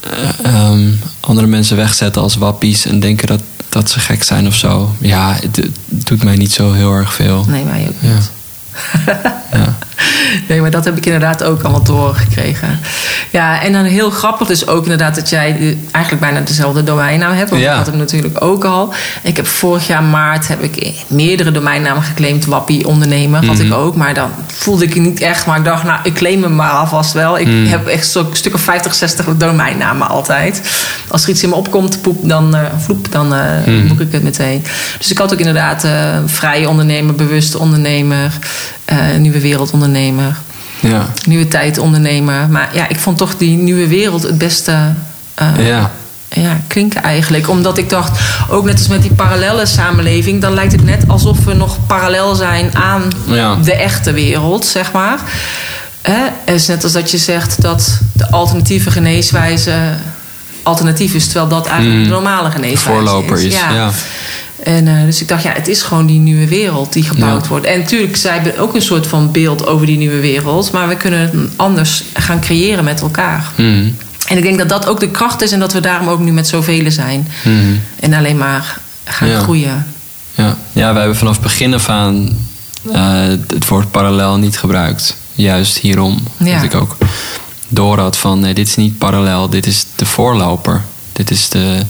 [0.00, 4.54] eh, ehm, andere mensen wegzetten als wappies en denken dat, dat ze gek zijn of
[4.54, 4.94] zo.
[5.00, 7.44] Ja, het, het doet mij niet zo heel erg veel.
[7.48, 8.30] Nee, mij ook niet.
[9.06, 9.40] Ja.
[10.48, 12.80] Nee, maar dat heb ik inderdaad ook allemaal doorgekregen.
[13.30, 17.50] Ja, en dan heel grappig is ook inderdaad dat jij eigenlijk bijna dezelfde domeinnaam hebt.
[17.50, 17.70] Want Ja.
[17.70, 18.94] ik had hem natuurlijk ook al.
[19.22, 22.44] Ik heb vorig jaar maart heb ik meerdere domeinnamen geclaimd.
[22.44, 23.66] Wappie ondernemer had Mhm.
[23.66, 23.96] ik ook.
[23.96, 25.46] Maar dan voelde ik het niet echt.
[25.46, 27.38] Maar ik dacht, nou, ik claim hem maar alvast wel.
[27.38, 27.66] Ik Mhm.
[27.66, 30.62] heb echt zo'n stuk of 50, 60 domeinnamen altijd.
[31.08, 33.88] Als er iets in me opkomt, poep, dan, eh vloep, dan Mhm.
[33.88, 34.64] boek ik het meteen.
[34.98, 35.92] Dus ik had ook inderdaad eh
[36.26, 38.32] vrije ondernemer, bewuste ondernemer,
[38.98, 40.36] eh, nieuwe wereldondernemer.
[40.80, 41.06] Ja.
[41.26, 42.48] nieuwe tijd ondernemer.
[42.48, 44.92] Maar ja, ik vond toch die nieuwe wereld het beste
[45.34, 45.90] eh, Ja.
[46.28, 47.48] ja, klinken eigenlijk.
[47.48, 50.40] Omdat ik dacht, ook net als met die parallele samenleving...
[50.40, 53.54] dan lijkt het net alsof we nog parallel zijn aan Ja.
[53.64, 55.18] de echte wereld, zeg maar.
[56.02, 56.22] Hè?
[56.44, 59.74] Het is net als dat je zegt dat de alternatieve geneeswijze
[60.62, 61.24] alternatief is...
[61.24, 62.04] terwijl dat eigenlijk Mm.
[62.04, 63.54] de normale geneeswijze Voorloper is.
[63.54, 63.90] Ja.
[64.62, 67.48] En, eh, dus ik dacht, ja, het is gewoon die nieuwe wereld die gebouwd Ja.
[67.48, 67.66] wordt.
[67.66, 70.72] En natuurlijk, zij hebben ook een soort van beeld over die nieuwe wereld.
[70.72, 73.50] Maar we kunnen het anders gaan creëren met elkaar.
[73.56, 73.88] Mhm.
[74.26, 76.32] En ik denk dat dat ook de kracht is en dat we daarom ook nu
[76.32, 77.28] met zoveel zijn.
[77.44, 77.56] Mhm.
[78.00, 79.38] En alleen maar gaan Ja.
[79.40, 79.86] groeien.
[80.34, 80.56] Ja.
[80.72, 82.28] ja, we hebben vanaf begin af aan
[82.92, 85.16] eh, het woord parallel niet gebruikt.
[85.34, 86.18] Juist hierom.
[86.36, 86.54] Ja.
[86.54, 86.96] Dat ik ook
[87.68, 90.82] door had van nee, dit is niet parallel, dit is de voorloper.
[91.12, 91.82] Dit is de,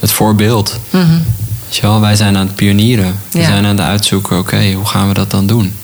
[0.00, 0.78] het voorbeeld.
[0.90, 1.02] Weet
[2.00, 3.20] wij zijn aan het pionieren.
[3.30, 3.44] We Ja.
[3.44, 5.74] zijn aan het uitzoeken, oké, hoe gaan we dat dan doen?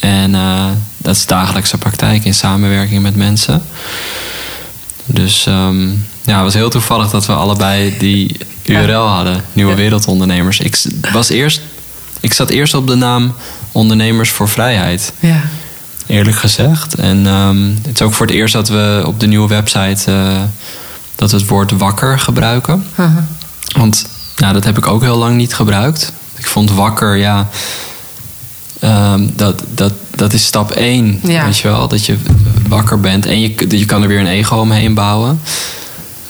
[0.00, 0.64] En eh,
[0.96, 3.62] dat is dagelijkse praktijk in samenwerking met mensen.
[5.06, 5.88] Dus ehm,
[6.22, 9.44] ja, het was heel toevallig dat we allebei die URL hadden.
[9.52, 9.76] Nieuwe Ja.
[9.76, 10.60] Wereldondernemers.
[10.60, 10.76] Ik,
[11.12, 11.60] was eerst,
[12.20, 13.34] ik zat eerst op de naam
[13.72, 15.12] Ondernemers voor Vrijheid.
[15.20, 15.40] Ja.
[16.06, 16.94] Eerlijk gezegd.
[16.94, 20.12] En ehm, het is ook voor het eerst dat we op de nieuwe website...
[20.12, 20.40] eh,
[21.16, 22.86] dat we het woord wakker gebruiken.
[23.76, 26.12] Want nou, dat heb ik ook heel lang niet gebruikt.
[26.34, 27.48] Ik vond wakker, ja.
[28.80, 31.20] ehm, dat, dat, dat is stap één.
[31.22, 31.44] Ja.
[31.44, 31.88] Weet je wel?
[31.88, 32.16] Dat je
[32.68, 33.26] wakker bent.
[33.26, 35.40] En je, je kan er weer een ego omheen bouwen.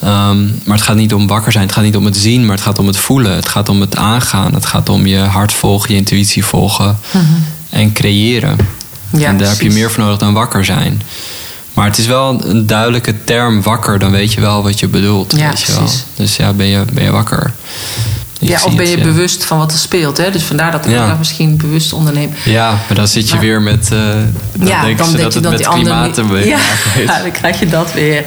[0.01, 1.63] Ehm, maar het gaat niet om wakker zijn.
[1.63, 3.35] Het gaat niet om het zien, maar het gaat om het voelen.
[3.35, 4.53] Het gaat om het aangaan.
[4.53, 6.99] Het gaat om je hart volgen, je intuïtie volgen.
[7.69, 8.55] En creëren.
[9.09, 9.21] Mhm.
[9.21, 11.01] Ja, en daar heb je meer voor nodig dan wakker zijn.
[11.75, 13.99] Maar het is wel een duidelijke term wakker.
[13.99, 15.33] Dan weet je wel wat je bedoelt.
[15.37, 15.89] Ja, weet je wel.
[16.15, 17.51] Dus ja, ben je, ben je wakker?
[18.39, 19.05] Ik Ja, of ben je het, ja.
[19.05, 20.17] bewust van wat er speelt.
[20.17, 20.31] Hè?
[20.31, 21.15] Dus vandaar dat ik Ja.
[21.17, 22.31] misschien bewust onderneem.
[22.43, 23.91] Ja, maar dan zit je Maar- weer met...
[23.91, 23.97] eh
[24.57, 26.47] dan ja, denken dan ze denk dat je het dat met die andere klimaat een
[26.47, 27.09] ja, heeft.
[27.09, 28.23] ja, dan krijg je dat weer.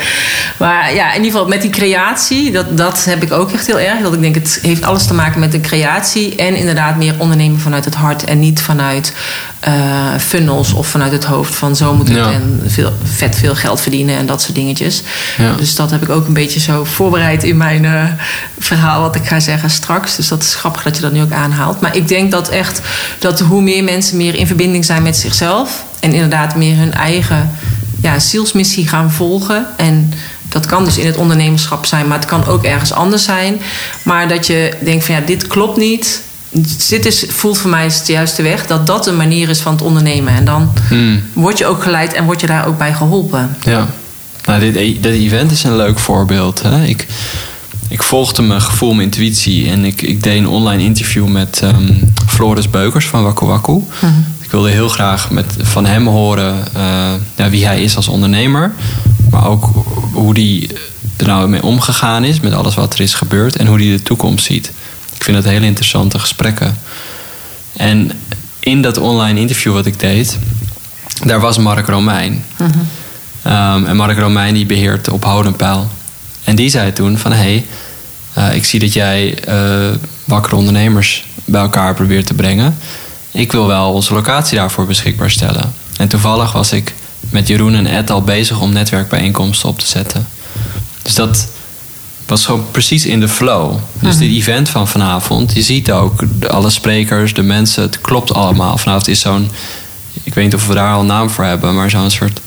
[0.56, 3.80] Maar ja, in ieder geval met die creatie, dat, dat heb ik ook echt heel
[3.80, 4.00] erg.
[4.02, 6.36] Dat ik denk, het heeft alles te maken met de creatie.
[6.36, 8.24] En inderdaad meer ondernemen vanuit het hart.
[8.24, 9.12] En niet vanuit
[9.60, 9.72] eh,
[10.18, 11.54] funnels of vanuit het hoofd.
[11.54, 12.32] Van zo moet Ja.
[12.32, 15.02] en veel, vet veel geld verdienen en dat soort dingetjes.
[15.38, 15.52] Ja.
[15.56, 18.04] Dus dat heb ik ook een beetje zo voorbereid in mijn eh,
[18.58, 20.16] verhaal wat ik ga zeggen straks.
[20.16, 21.80] Dus dat is grappig dat je dat nu ook aanhaalt.
[21.80, 22.80] Maar ik denk dat echt
[23.18, 27.50] dat hoe meer mensen meer in verbinding zijn met zichzelf en inderdaad meer hun eigen
[28.02, 29.66] ja, zielsmissie gaan volgen.
[29.76, 30.12] En
[30.48, 33.60] dat kan dus in het ondernemerschap zijn, maar het kan ook ergens anders zijn.
[34.02, 36.22] Maar dat je denkt van ja, dit klopt niet.
[36.88, 38.66] Dit is, voelt voor mij is het de juiste weg.
[38.66, 40.34] Dat dat een manier is van het ondernemen.
[40.34, 43.56] En dan Hmm, word je ook geleid en word je daar ook bij geholpen.
[43.62, 43.86] ja.
[44.44, 46.62] Nou, dit, dit event is een leuk voorbeeld.
[46.62, 46.84] Hè?
[46.84, 47.06] Ik,
[47.88, 49.70] ik volgde mijn gevoel, mijn intuïtie.
[49.70, 51.92] En ik, ik deed een online interview met ehm,
[52.26, 53.82] Floris Beukers van Waku Waku.
[54.40, 58.72] Ik wilde heel graag met, van hem horen eh, ja, wie hij is als ondernemer.
[59.30, 59.70] Maar ook
[60.12, 60.70] hoe hij
[61.16, 63.56] er nou mee omgegaan is met alles wat er is gebeurd.
[63.56, 64.72] En hoe hij de toekomst ziet.
[65.18, 66.78] Ik vind dat hele interessante gesprekken.
[67.76, 68.10] En
[68.60, 70.38] in dat online interview wat ik deed,
[71.24, 72.44] daar was Mark Romein.
[73.42, 75.90] Ehm, en Mark Romein die beheert op Hodenpijl.
[76.44, 77.32] En die zei toen van...
[77.32, 77.64] hé,
[78.32, 82.76] hey, ik zie dat jij eh wakkere ondernemers bij elkaar probeert te brengen.
[83.30, 85.72] Ik wil wel onze locatie daarvoor beschikbaar stellen.
[85.96, 86.94] En toevallig was ik
[87.30, 90.28] met Jeroen en Ed al bezig om netwerkbijeenkomsten op te zetten.
[91.02, 91.48] Dus dat
[92.28, 93.74] was gewoon precies in de flow.
[94.00, 98.78] Dus dit event van vanavond, je ziet ook alle sprekers, de mensen, het klopt allemaal.
[98.78, 99.50] Vanavond is zo'n,
[100.22, 102.40] ik weet niet of we daar al een naam voor hebben, maar zo'n soort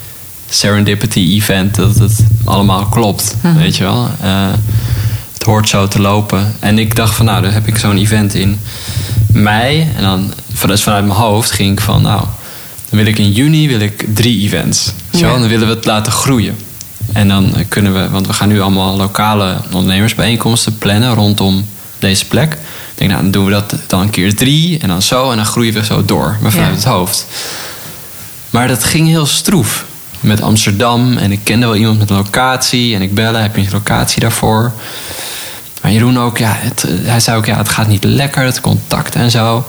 [0.50, 4.10] serendipity event, dat het allemaal klopt, weet je wel.
[4.22, 4.48] Eh,
[5.34, 6.56] het hoort zo te lopen.
[6.60, 8.60] En ik dacht van, nou, dan heb ik zo'n event in
[9.34, 9.88] mei.
[9.96, 12.26] En dan vanuit, vanuit mijn hoofd ging ik van, nou,
[12.90, 14.86] dan wil ik in juni wil ik drie events.
[14.86, 15.36] Weet je wel?
[15.36, 15.40] Ja.
[15.40, 16.56] Dan willen we het laten groeien.
[17.14, 21.68] En dan kunnen we, want we gaan nu allemaal lokale ondernemersbijeenkomsten plannen rondom
[22.00, 22.54] deze plek.
[22.54, 22.60] Ik
[22.98, 25.30] denk, nou, dan doen we dat dan een keer drie en dan zo.
[25.32, 26.76] En dan groeien we zo door, maar vanuit Ja.
[26.76, 27.26] het hoofd.
[28.50, 29.86] Maar dat ging heel stroef
[30.20, 31.18] met Amsterdam.
[31.18, 32.96] En ik kende wel iemand met een locatie.
[32.96, 34.72] En ik bellen, heb je een locatie daarvoor?
[35.82, 39.16] Maar Jeroen ook, ja, het, hij zei ook, ja, het gaat niet lekker, het contact
[39.16, 39.66] en zo.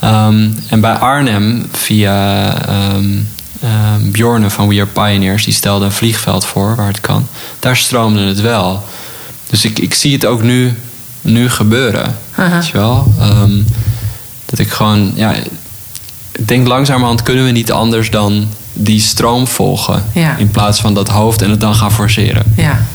[0.00, 3.16] Ehm, en bij Arnhem, via ehm
[3.60, 7.28] ehm, Bjorne van We Are Pioneers, die stelde een vliegveld voor waar het kan.
[7.58, 8.84] Daar stroomde het wel.
[9.50, 10.74] Dus ik, ik zie het ook nu,
[11.20, 12.16] nu gebeuren.
[12.34, 12.54] Aha.
[12.54, 13.14] Weet je wel?
[13.18, 13.62] Ehm,
[14.44, 15.32] dat ik gewoon, ja,
[16.32, 20.04] ik denk langzamerhand kunnen we niet anders dan die stroom volgen.
[20.12, 20.36] Ja.
[20.36, 22.42] In plaats van dat hoofd en het dan gaan forceren.
[22.56, 22.86] Ja.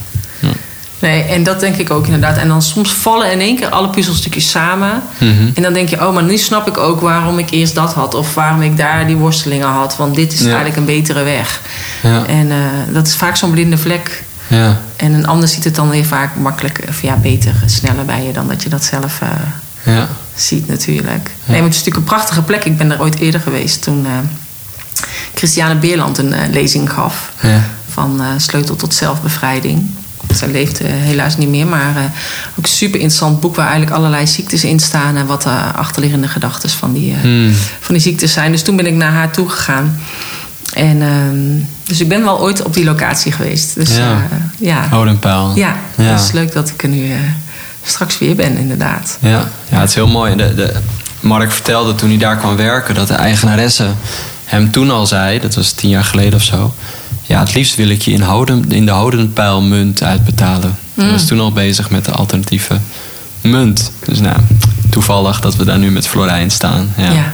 [1.04, 2.38] Nee, en dat denk ik ook inderdaad.
[2.38, 5.02] En dan soms vallen in één keer alle puzzelstukjes samen.
[5.18, 5.50] Mhm.
[5.54, 8.14] En dan denk je, oh, maar nu snap ik ook waarom ik eerst dat had.
[8.14, 9.98] Of waarom ik daar die worstelingen had.
[9.98, 10.46] Want dit is Ja.
[10.46, 11.62] eigenlijk een betere weg.
[12.02, 12.58] Ja, En eh,
[12.94, 14.24] dat is vaak zo'n blinde vlek.
[14.48, 18.24] ja, En een ander ziet het dan weer vaak makkelijker, of ja, beter, sneller bij
[18.24, 19.30] je dan dat je dat zelf eh,
[19.96, 20.08] ja.
[20.36, 21.30] ziet natuurlijk.
[21.46, 22.66] Nee, maar het is natuurlijk een prachtige plek.
[22.66, 24.12] Ik ben er ooit eerder geweest toen eh,
[25.36, 27.32] Christiane Beerland een lezing gaf
[27.94, 29.90] van Sleutel tot Zelfbevrijding.
[30.36, 32.04] Zij leeft eh, helaas niet meer, maar eh,
[32.58, 36.28] ook een super interessant boek waar eigenlijk allerlei ziektes in staan en wat de achterliggende
[36.28, 37.54] gedachten van die, eh, Hmm.
[37.80, 38.52] van die ziektes zijn.
[38.52, 40.00] Dus toen ben ik naar haar toe gegaan.
[40.74, 43.76] En, ehm, dus ik ben wel ooit op die locatie geweest.
[43.76, 44.04] Dus Ja.
[44.10, 44.28] ja,
[44.60, 44.88] ja.
[44.90, 45.52] Houd en pijl.
[45.56, 46.12] ja, Ja.
[46.12, 47.18] dat is leuk dat ik er nu eh,
[47.84, 49.18] straks weer ben, inderdaad.
[49.22, 50.36] Ja, ja het is heel mooi.
[50.36, 50.74] De, de,
[51.20, 53.88] Mark vertelde toen hij daar kwam werken dat de eigenaresse
[54.46, 56.74] hem toen al zei, dat was tien jaar geleden of zo.
[57.34, 60.78] Ja, het liefst wil ik je in, houden, in de houdendpijl munt uitbetalen.
[60.94, 62.80] Hij was toen al bezig met de alternatieve
[63.42, 63.92] munt.
[64.06, 64.38] Dus nou,
[64.90, 66.94] toevallig dat we daar nu met Florijn staan.
[66.98, 67.12] Ja.
[67.12, 67.34] Ja.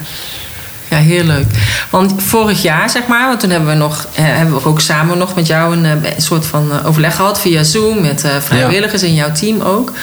[0.89, 0.97] Ja.
[0.97, 1.45] heel leuk.
[1.89, 5.17] Want vorig jaar, zeg maar, want toen hebben we, nog, eh, hebben we ook samen
[5.17, 9.04] nog met jou een, eh, een soort van eh, overleg gehad via Zoom met vrijwilligers
[9.04, 9.93] in jouw team ook.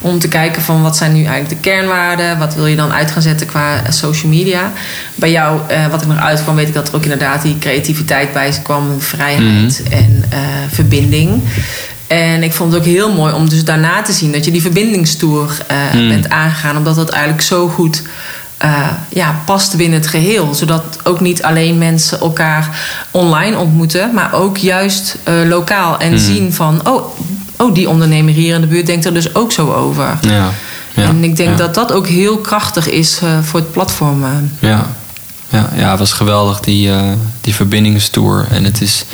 [0.00, 3.10] Om te kijken van wat zijn nu eigenlijk de kernwaarden, wat wil je dan uit
[3.10, 4.72] gaan zetten qua social media.
[5.14, 8.50] Bij jou, wat ik nog uitkwam, weet ik dat er ook inderdaad die creativiteit bij
[8.62, 11.42] kwam, vrijheid en eh, verbinding.
[12.06, 14.60] En ik vond het ook heel mooi om dus daarna te zien dat je die
[14.60, 16.76] verbindingstoer eh, bent aangegaan.
[16.76, 18.02] Omdat dat eigenlijk zo goed
[18.62, 20.54] eh, ja, past binnen het geheel.
[20.54, 22.68] Zodat ook niet alleen mensen elkaar
[23.10, 25.98] online ontmoeten, maar ook juist eh, lokaal.
[25.98, 27.18] En zien van, oh,
[27.56, 30.18] oh, die ondernemer hier in de buurt denkt er dus ook zo over.
[30.20, 30.50] Ja.
[30.94, 31.56] ja, en ik denk ja.
[31.56, 34.24] dat dat ook heel krachtig is eh, voor het platform.
[34.58, 34.86] Ja,
[35.48, 36.90] ja, ja het was geweldig, die,
[37.40, 38.46] die verbindingstour.
[38.50, 39.04] En het is,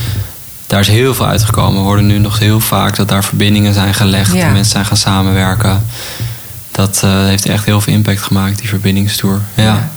[0.67, 1.81] daar is heel veel uitgekomen.
[1.81, 4.33] We horen nu nog heel vaak dat daar verbindingen zijn gelegd.
[4.33, 4.41] Ja.
[4.41, 5.83] En mensen zijn gaan samenwerken.
[6.79, 9.41] Dat eh, heeft echt heel veel impact gemaakt, die verbindingstour.
[9.55, 9.65] Ja.
[9.65, 9.89] Ja.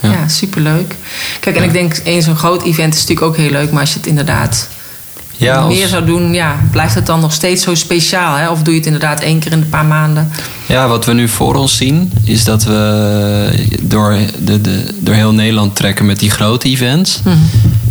[0.00, 0.10] Ja.
[0.10, 0.94] Ja, superleuk.
[1.40, 3.70] Kijk, en ik denk, één zo'n groot event is natuurlijk ook heel leuk.
[3.70, 4.68] Maar als je het inderdaad
[5.36, 8.36] Ja, als- meer zou doen, ja, blijft het dan nog steeds zo speciaal?
[8.36, 8.48] Hè?
[8.50, 10.30] Of doe je het inderdaad één keer in een paar maanden?
[10.66, 15.32] Ja, wat we nu voor ons zien, is dat we door, de, de, door heel
[15.32, 17.20] Nederland trekken met die grote events.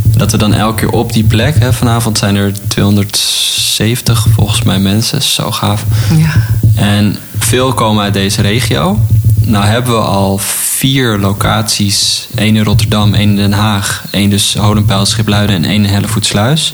[0.04, 4.80] Dat we dan elke keer op die plek, hè, vanavond zijn er 270 volgens mij
[4.80, 5.84] mensen, zo gaaf.
[6.18, 6.32] Ja.
[6.76, 7.18] En
[7.50, 9.00] veel komen uit deze regio.
[9.42, 12.28] Nou hebben we al vier locaties.
[12.36, 14.04] één in Rotterdam, één in Den Haag.
[14.12, 16.74] één dus Hodenpijl, Schipluiden en één in Hellevoetsluis.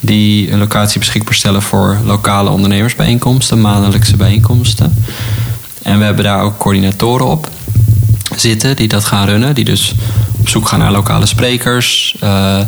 [0.00, 3.60] Die een locatie beschikbaar stellen voor lokale ondernemersbijeenkomsten.
[3.60, 5.04] Maandelijkse bijeenkomsten.
[5.82, 7.48] En we hebben daar ook coördinatoren op
[8.36, 9.54] zitten die dat gaan runnen.
[9.54, 9.94] Die dus
[10.38, 12.16] op zoek gaan naar lokale sprekers.
[12.20, 12.60] eh,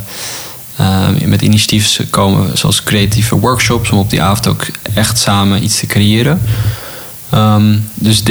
[0.77, 3.90] eh, met initiatieven komen zoals creatieve workshops.
[3.90, 6.40] Om op die avond ook echt samen iets te creëren.
[7.33, 8.23] Ehm, dus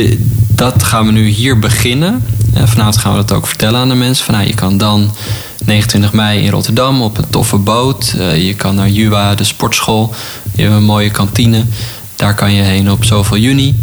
[0.47, 2.23] dat gaan we nu hier beginnen.
[2.53, 4.25] En vanavond gaan we dat ook vertellen aan de mensen.
[4.25, 5.11] Van, nou, je kan dan
[5.65, 8.13] 29 mei in Rotterdam op een toffe boot.
[8.17, 10.13] Eh, je kan naar Juwa, de sportschool.
[10.43, 11.65] Die hebben een mooie kantine.
[12.15, 13.75] Daar kan je heen op zoveel juni.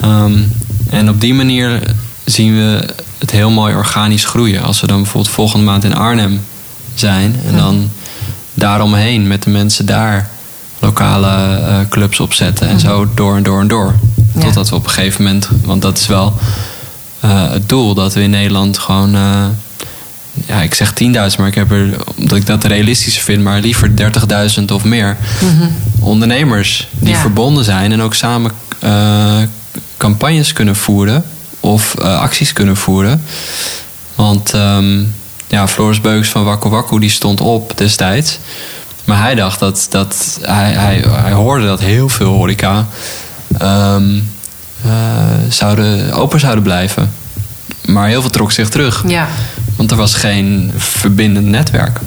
[0.00, 0.38] Ehm,
[0.90, 1.82] en op die manier
[2.24, 4.62] zien we het heel mooi organisch groeien.
[4.62, 6.40] Als we dan bijvoorbeeld volgende maand in Arnhem
[6.94, 7.40] zijn.
[7.46, 7.90] En dan
[8.54, 10.30] daaromheen met de mensen daar
[10.78, 12.68] lokale eh, clubs opzetten.
[12.68, 13.94] En zo door en door en door.
[14.38, 14.44] Ja.
[14.44, 16.34] Totdat we op een gegeven moment, want dat is wel
[17.20, 19.46] eh, het doel, dat we in Nederland gewoon, eh,
[20.46, 23.90] ja, ik zeg 10.000, maar ik heb er, omdat ik dat realistischer vind, maar liever
[23.96, 25.16] 30.000 of meer
[25.98, 27.20] ondernemers die Ja.
[27.20, 29.38] verbonden zijn en ook samen eh,
[29.96, 31.24] campagnes kunnen voeren
[31.60, 33.22] of acties kunnen voeren.
[34.14, 35.02] Want ehm,
[35.46, 38.38] ja, Floris Beuks van Wakku Wakku die stond op destijds.
[39.04, 42.86] Maar hij dacht dat, dat hij, hij, hij hoorde dat heel veel horeca
[43.58, 44.18] ehm,
[44.84, 44.90] eh,
[45.48, 47.12] zouden, open zouden blijven.
[47.84, 49.04] Maar heel veel trok zich terug.
[49.06, 49.28] Ja.
[49.76, 51.98] Want er was geen verbindend netwerk.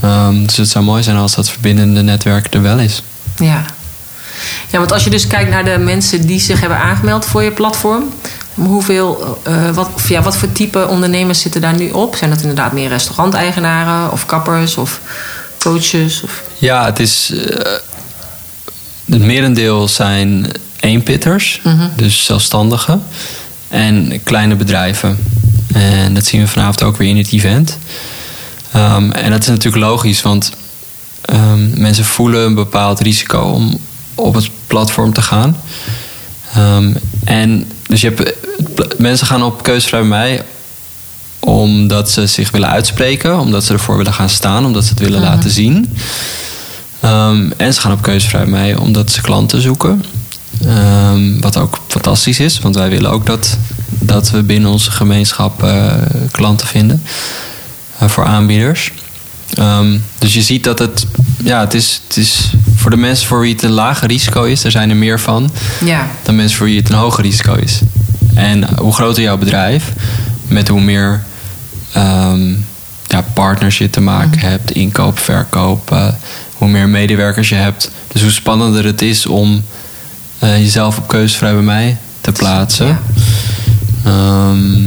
[0.00, 3.02] Ehm, dus het zou mooi zijn als dat verbindende netwerk er wel is.
[3.36, 3.64] Ja.
[4.70, 7.50] ja, want als je dus kijkt naar de mensen die zich hebben aangemeld voor je
[7.50, 8.04] platform.
[8.54, 12.16] Hoeveel, eh, wat, ja, wat voor type ondernemers zitten daar nu op?
[12.16, 15.00] Zijn dat inderdaad meer restauranteigenaren of kappers of
[15.58, 16.22] coaches?
[16.22, 16.42] Of...
[16.58, 17.30] Ja, het is.
[17.30, 17.72] eh,
[19.10, 20.46] het merendeel zijn
[20.80, 21.60] eenpitters,
[21.96, 23.02] dus zelfstandigen.
[23.68, 25.18] En kleine bedrijven.
[25.72, 27.78] En dat zien we vanavond ook weer in het event.
[28.72, 30.52] Ehm, en dat is natuurlijk logisch, want
[31.20, 33.80] ehm, mensen voelen een bepaald risico om
[34.14, 35.56] op het platform te gaan.
[36.54, 38.34] Ehm, en dus je hebt,
[38.98, 40.42] mensen gaan op Keusvrij bij mij
[41.44, 45.20] omdat ze zich willen uitspreken, omdat ze ervoor willen gaan staan, omdat ze het willen
[45.20, 45.96] laten zien.
[47.04, 50.04] Ehm, en ze gaan op keuzevrij mee omdat ze klanten zoeken.
[50.66, 55.62] Ehm, wat ook fantastisch is, want wij willen ook dat, dat we binnen onze gemeenschap
[55.62, 55.92] eh,
[56.30, 57.02] klanten vinden
[57.98, 58.92] eh, voor aanbieders.
[59.54, 61.06] Ehm, dus je ziet dat het,
[61.42, 64.64] ja, het is, het is voor de mensen voor wie het een lager risico is,
[64.64, 65.50] er zijn er meer van,
[65.84, 66.06] Ja.
[66.22, 67.80] dan mensen voor wie het een hoger risico is.
[68.34, 69.92] En hoe groter jouw bedrijf,
[70.46, 71.22] met hoe meer
[73.14, 76.08] ja, partners je te maken hebt, inkoop, verkoop, eh,
[76.64, 77.90] hoe meer medewerkers je hebt.
[78.12, 79.64] Dus hoe spannender het is om
[80.38, 82.86] eh, jezelf op keuzevrij bij mij te plaatsen.
[82.86, 83.00] Ja.
[84.04, 84.82] Ehm,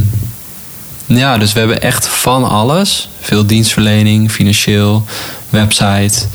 [1.06, 3.10] ja, dus we hebben echt van alles.
[3.22, 5.06] Veel dienstverlening, financieel,
[5.50, 6.26] website.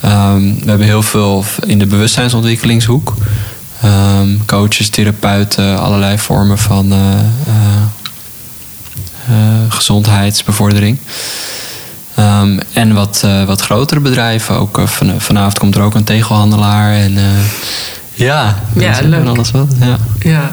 [0.00, 3.14] Ehm, we hebben heel veel in de bewustzijnsontwikkelingshoek.
[3.82, 7.20] Ehm, coaches, therapeuten, allerlei vormen van eh,
[9.28, 10.98] eh, gezondheidsbevordering.
[12.22, 14.54] Ehm, en wat, eh, wat grotere bedrijven.
[14.58, 16.92] Ook eh, van, vanavond komt er ook een tegelhandelaar.
[16.92, 17.24] En eh,
[18.14, 19.20] ja, mensen leuk.
[19.20, 19.66] en alles wat.
[19.80, 19.96] Ja.
[20.18, 20.52] Ja.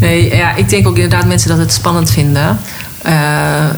[0.00, 2.58] Nee, ja, ik denk ook inderdaad mensen dat het spannend vinden.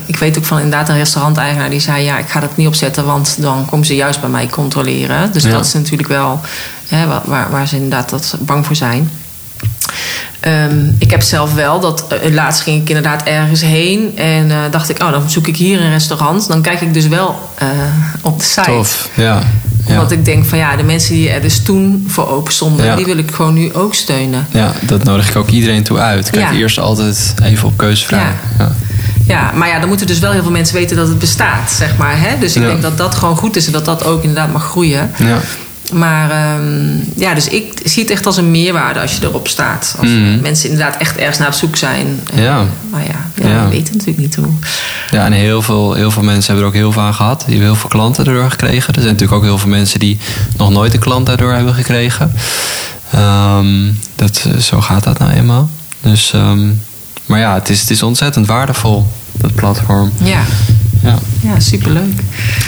[0.06, 2.04] Ik weet ook van inderdaad een restauranteigenaar die zei...
[2.04, 5.32] ja, ik ga dat niet opzetten, want dan komen ze juist bij mij controleren.
[5.32, 5.50] Dus Ja.
[5.50, 6.40] dat is natuurlijk wel
[6.88, 9.10] hè, wa- waar, waar ze inderdaad dat bang voor zijn.
[10.40, 14.56] Ehm, ik heb zelf wel dat eh, laatst ging ik inderdaad ergens heen en eh,
[14.70, 16.48] dacht ik, oh, dan zoek ik hier een restaurant.
[16.48, 17.68] Dan kijk ik dus wel eh,
[18.22, 18.70] op de site.
[18.70, 19.38] Tof, ja.
[19.86, 19.92] ja.
[19.94, 22.96] Omdat ik denk van ja, de mensen die er dus toen voor open stonden, Ja.
[22.96, 24.46] die wil ik gewoon nu ook steunen.
[24.50, 26.30] Ja, dat nodig ik ook iedereen toe uit.
[26.30, 26.58] Kijk Ja.
[26.58, 28.18] eerst altijd even op keuzevrij.
[28.20, 28.34] Ja.
[28.58, 28.72] Ja.
[29.26, 31.96] Ja, maar ja, dan moeten dus wel heel veel mensen weten dat het bestaat, zeg
[31.96, 32.20] maar.
[32.20, 32.38] Hè?
[32.38, 35.10] Dus ik denk dat dat gewoon goed is en dat dat ook inderdaad mag groeien.
[35.16, 35.38] Ja.
[35.92, 39.96] Maar ehm, ja, dus ik zie het echt als een meerwaarde als je erop staat.
[40.00, 40.40] Als Mhm.
[40.40, 42.20] mensen inderdaad echt ergens naar op zoek zijn.
[42.34, 42.64] Ja.
[42.90, 43.64] Maar ja, ja, Ja.
[43.64, 44.46] we weten natuurlijk niet hoe.
[45.10, 47.38] Ja, en heel veel, heel veel mensen hebben er ook heel veel aan gehad.
[47.40, 48.94] Die hebben heel veel klanten daardoor gekregen.
[48.94, 50.18] Er zijn natuurlijk ook heel veel mensen die
[50.56, 52.32] nog nooit een klant daardoor hebben gekregen.
[53.10, 55.70] Ehm, dat, eh, zo gaat dat nou eenmaal.
[56.00, 56.68] Dus, ehm,
[57.26, 60.12] maar ja, het is, het is ontzettend waardevol, dat platform.
[60.22, 60.40] Ja,
[61.02, 61.18] Ja.
[61.42, 62.20] ja superleuk.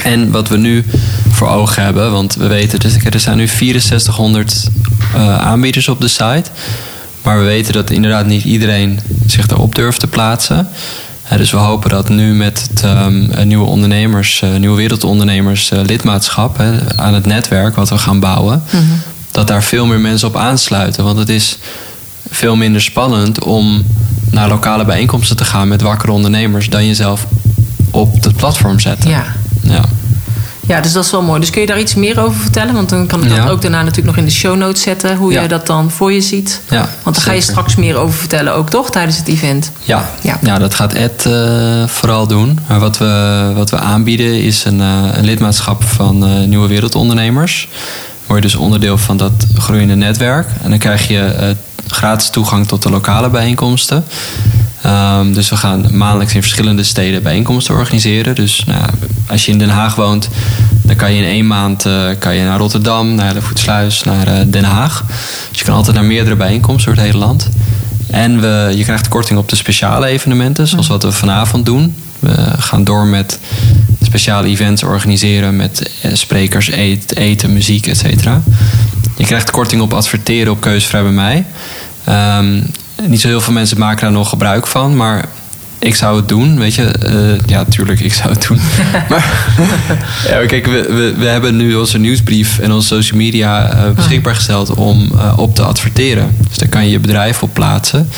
[0.04, 0.84] En wat we nu
[1.30, 4.68] voor ogen hebben, want we weten, dus er zijn nu 6400
[5.14, 6.44] eh, aanbieders op de site.
[7.22, 10.68] Maar we weten dat inderdaad niet iedereen zich erop durft te plaatsen.
[11.36, 15.80] Dus we hopen dat nu met het ehm, eh, nieuwe ondernemers, eh, nieuwe wereldondernemers eh,
[15.82, 18.62] lidmaatschap hè, aan het netwerk wat we gaan bouwen,
[19.30, 21.04] dat daar veel meer mensen op aansluiten.
[21.04, 21.58] Want het is
[22.30, 23.84] veel minder spannend om
[24.30, 27.26] naar lokale bijeenkomsten te gaan met wakkere ondernemers dan jezelf
[27.90, 29.10] op het platform zetten.
[29.10, 29.24] Ja.
[29.60, 29.84] Ja.
[30.66, 31.40] ja, dus dat is wel mooi.
[31.40, 32.74] Dus kun je daar iets meer over vertellen?
[32.74, 33.48] Want dan kan ik dat Ja.
[33.48, 35.16] ook daarna natuurlijk nog in de show notes zetten.
[35.16, 35.42] Hoe Ja.
[35.42, 36.60] je dat dan voor je ziet.
[36.70, 38.90] Ja, Want daar ga je straks meer over vertellen ook, toch?
[38.90, 39.70] Tijdens het event.
[39.84, 40.38] Ja, Ja.
[40.42, 40.58] ja.
[40.58, 41.32] dat gaat Ed eh,
[41.86, 42.58] vooral doen.
[42.68, 47.68] Maar wat we, wat we aanbieden is een, eh, een lidmaatschap van eh, Nieuwe Wereldondernemers.
[48.26, 50.48] Word je dus onderdeel van dat groeiende netwerk.
[50.62, 54.04] En dan krijg je gratis toegang tot de lokale bijeenkomsten.
[54.82, 58.34] Ehm, dus we gaan maandelijks in verschillende steden bijeenkomsten organiseren.
[58.34, 58.90] Dus nou,
[59.26, 60.28] als je in Den Haag woont,
[60.82, 64.26] dan kan je in één maand eh, kan je naar Rotterdam, naar de Voetsluis, naar
[64.26, 65.04] eh, Den Haag.
[65.50, 67.48] Dus je kan altijd naar meerdere bijeenkomsten door het hele land.
[68.10, 71.94] En we, je krijgt korting op de speciale evenementen, zoals wat we vanavond doen.
[72.18, 73.38] We gaan door met
[74.02, 76.70] speciale events organiseren met eh, sprekers,
[77.14, 78.42] eten, muziek, et cetera.
[79.16, 81.46] Je krijgt korting op adverteren op Keuzevrij bij mij.
[82.04, 82.60] Ehm,
[83.06, 85.24] niet zo heel veel mensen maken daar nog gebruik van, maar
[85.80, 86.82] ik zou het doen, weet je.
[86.84, 88.60] Eh, ja, tuurlijk, ik zou het doen.
[89.10, 89.54] maar
[90.30, 94.34] ja, kijk, we, we, we hebben nu onze nieuwsbrief en onze social media eh, beschikbaar
[94.34, 96.36] gesteld om eh, op te adverteren.
[96.48, 98.08] Dus daar kan je je bedrijf op plaatsen.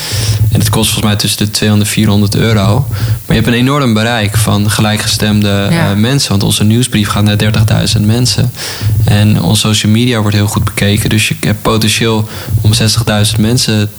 [0.53, 2.87] En het kost volgens mij tussen de 200 en 400 euro.
[2.89, 5.95] Maar je hebt een enorm bereik van gelijkgestemde eh, Ja.
[5.95, 6.31] mensen.
[6.31, 7.37] Want onze nieuwsbrief gaat naar
[7.97, 8.53] 30.000 mensen.
[9.05, 11.11] En onze social media wordt heel goed bekeken.
[11.11, 12.29] Dus je hebt potentieel
[12.61, 13.91] om 60.000 mensen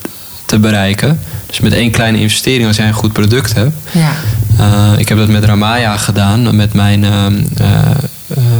[0.51, 1.19] te bereiken.
[1.45, 3.75] Dus met één kleine investering, als jij een goed product hebt.
[3.91, 4.11] Ja.
[4.57, 7.25] Eh, ik heb dat met Ramaya gedaan, met mijn eh,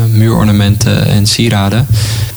[0.09, 1.87] muurornamenten en sieraden.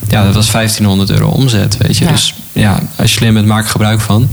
[0.08, 2.04] Ja, dat was 1500 euro omzet, weet je.
[2.04, 2.10] Ja.
[2.10, 4.28] Dus ja, als je slim bent, maak er gebruik van.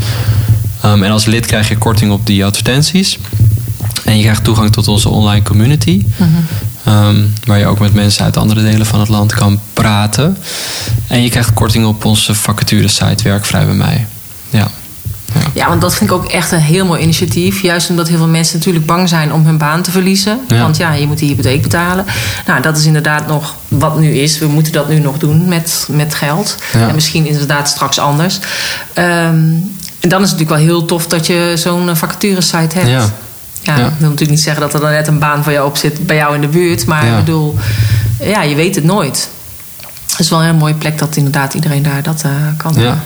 [0.82, 3.18] Ehm, en als lid krijg je korting op die advertenties.
[4.06, 6.06] En je krijgt toegang tot onze online community.
[6.84, 10.38] Ehm, waar je ook met mensen uit andere delen van het land kan praten.
[11.08, 14.08] En je krijgt korting op onze vacaturesite Werkvrij bij mij.
[14.50, 14.68] Ja.
[15.54, 17.62] Ja, want dat vind ik ook echt een heel mooi initiatief.
[17.62, 20.40] Juist omdat heel veel mensen natuurlijk bang zijn om hun baan te verliezen.
[20.48, 20.62] Ja.
[20.62, 22.06] Want ja, je moet die hypotheek betalen.
[22.46, 24.40] Nou, dat is inderdaad nog wat nu is.
[24.40, 26.58] We moeten dat nu nog doen met, met geld.
[26.74, 26.88] Ja.
[26.88, 28.40] En misschien inderdaad straks anders.
[28.94, 29.54] Ehm,
[30.00, 32.90] en dan is het natuurlijk wel heel tof dat je zo'n eh, vacaturesite hebt.
[32.90, 33.10] Ja.
[33.64, 35.78] Ja, ik wil natuurlijk niet zeggen dat er dan net een baan voor jou op
[35.78, 36.86] zit bij jou in de buurt.
[36.86, 37.56] Maar ik bedoel,
[38.20, 39.30] ja, je weet het nooit.
[40.12, 42.74] Het is wel een hele mooie plek dat inderdaad iedereen daar dat eh, kan.
[42.78, 43.04] Ja.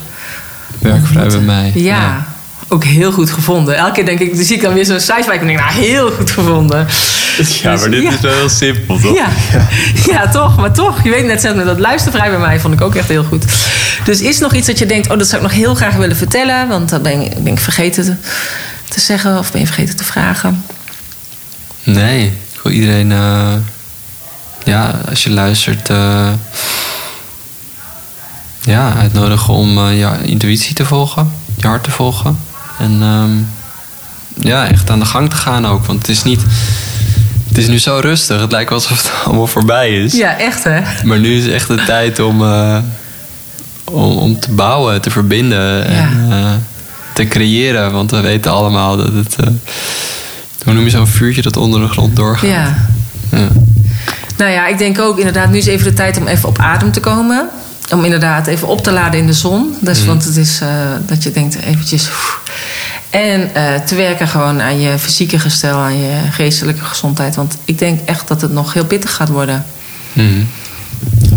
[0.80, 1.72] Werkvrij bij mij.
[1.76, 2.28] Ja.
[2.68, 3.78] Ook heel goed gevonden.
[3.78, 6.12] Elke keer denk ik, zie ik dan weer zo'n site waar ik denk, nou, heel
[6.12, 6.88] goed gevonden.
[7.62, 8.12] Ja, maar dit ja.
[8.12, 9.16] is wel heel simpel, toch?
[9.16, 9.28] Ja.
[10.12, 11.04] ja, toch, maar toch.
[11.04, 13.46] Je weet net zelf dat luistervrij bij mij vond ik ook echt heel goed.
[14.04, 15.96] Dus is er nog iets dat je denkt, oh, dat zou ik nog heel graag
[15.96, 18.16] willen vertellen, want dat ben ik, ben ik vergeten te,
[18.90, 20.64] te zeggen of ben je vergeten te vragen?
[21.84, 23.54] Nee, ik wil iedereen, eh,
[24.64, 26.30] ja, als je luistert, eh,
[28.66, 32.38] ja, uitnodigen om eh, je intuïtie te volgen, je hart te volgen.
[32.80, 33.32] En ehm,
[34.48, 35.86] ja, echt aan de gang te gaan ook.
[35.86, 36.42] Want het is niet,
[37.48, 38.42] het is nu zo rustig.
[38.42, 40.14] Het lijkt alsof het allemaal voorbij is.
[40.14, 40.82] Ja, echt hè?
[41.04, 42.78] Maar nu is echt de tijd om, eh,
[43.84, 46.54] om, om te bouwen, te verbinden en eh,
[47.14, 47.92] te creëren.
[47.92, 49.36] Want we weten allemaal dat het.
[50.64, 52.50] hoe noem je zo'n vuurtje dat onder de grond doorgaat?
[52.50, 52.88] Ja.
[53.32, 53.48] Ja.
[54.38, 56.92] Nou ja, ik denk ook inderdaad, nu is even de tijd om even op adem
[56.92, 57.50] te komen.
[57.92, 59.76] Om inderdaad even op te laden in de zon.
[59.80, 60.08] Dus, Mhm.
[60.08, 60.70] Want het is eh,
[61.06, 62.08] dat je denkt eventjes...
[62.08, 62.40] oef.
[63.10, 67.36] En eh, te werken gewoon aan je fysieke gestel, aan je geestelijke gezondheid.
[67.36, 69.66] Want ik denk echt dat het nog heel pittig gaat worden.
[70.14, 70.44] Mhm.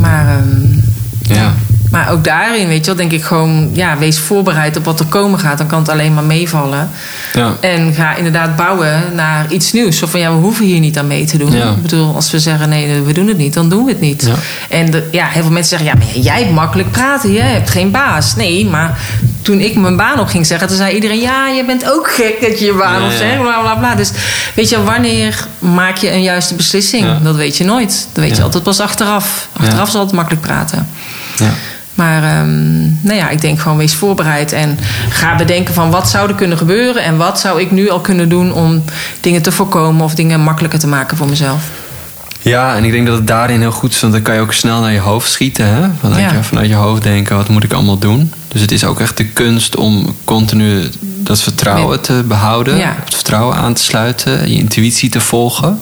[0.01, 0.79] Maar, ehm,
[1.35, 1.55] ja.
[1.91, 3.71] Maar ook daarin, weet je wel, denk ik gewoon...
[3.73, 5.59] Ja, wees voorbereid op wat er komen gaat.
[5.59, 6.91] Dan kan het alleen maar meevallen.
[7.33, 7.53] Ja.
[7.61, 9.99] En ga inderdaad bouwen naar iets nieuws.
[9.99, 11.53] Zo van ja, we hoeven hier niet aan mee te doen.
[11.53, 11.71] Ja.
[11.71, 14.25] Ik bedoel, als we zeggen nee, we doen het niet, dan doen we het niet.
[14.27, 14.35] Ja.
[14.77, 17.71] En de, ja, heel veel mensen zeggen ja, maar jij hebt makkelijk praten, jij hebt
[17.71, 18.37] geen baas.
[18.37, 18.99] Nee, maar
[19.43, 22.41] toen ik mijn baan op ging zeggen, toen zei iedereen ja, je bent ook gek
[22.41, 23.41] dat je je baan Ja, opzegt, ja.
[23.41, 23.95] bla bla bla.
[23.95, 24.11] Dus
[24.55, 27.07] weet je, wanneer maak je een juiste beslissing?
[27.23, 28.09] Dat weet je nooit.
[28.13, 29.49] Dat weet je altijd pas achteraf.
[29.61, 30.89] Achteraf is altijd makkelijk praten.
[31.37, 31.51] Ja.
[31.99, 34.79] Maar ehm, nou ja, ik denk gewoon wees voorbereid en
[35.11, 38.29] ga bedenken van wat zou er kunnen gebeuren en wat zou ik nu al kunnen
[38.29, 38.83] doen om
[39.21, 41.63] dingen te voorkomen of dingen makkelijker te maken voor mezelf.
[42.41, 44.53] Ja, en ik denk dat het daarin heel goed is, want dan kan je ook
[44.53, 45.67] snel naar je hoofd schieten.
[45.67, 45.89] Hè?
[46.01, 46.33] Vanuit, Ja.
[46.33, 48.33] je, vanuit je hoofd denken, wat moet ik allemaal doen?
[48.49, 52.77] Dus het is ook echt de kunst om continu dat vertrouwen te behouden.
[52.77, 52.95] Ja.
[53.05, 55.79] Het vertrouwen aan te sluiten, je intuïtie te volgen.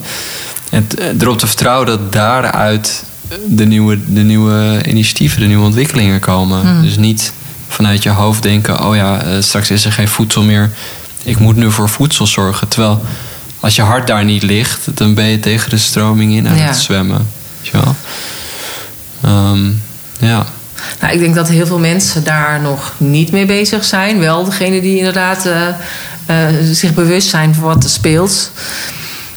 [0.69, 3.03] En t- erop te vertrouwen dat daaruit
[3.47, 6.61] de nieuwe, de nieuwe initiatieven, de nieuwe ontwikkelingen komen.
[6.61, 6.81] Hmm.
[6.81, 7.33] Dus niet
[7.67, 10.71] vanuit je hoofd denken, oh ja, eh, straks is er geen voedsel meer.
[11.23, 12.67] Ik moet nu voor voedsel zorgen.
[12.67, 13.01] Terwijl
[13.59, 16.65] als je hart daar niet ligt, dan ben je tegen de stroming in aan Ja.
[16.65, 17.27] het zwemmen.
[17.61, 17.95] Weet je wel?
[19.21, 19.65] Ehm,
[20.19, 20.45] ja.
[21.01, 24.19] Nou, ik denk dat heel veel mensen daar nog niet mee bezig zijn.
[24.19, 25.67] Wel degene die inderdaad eh,
[26.25, 28.51] eh, zich bewust zijn van wat er speelt.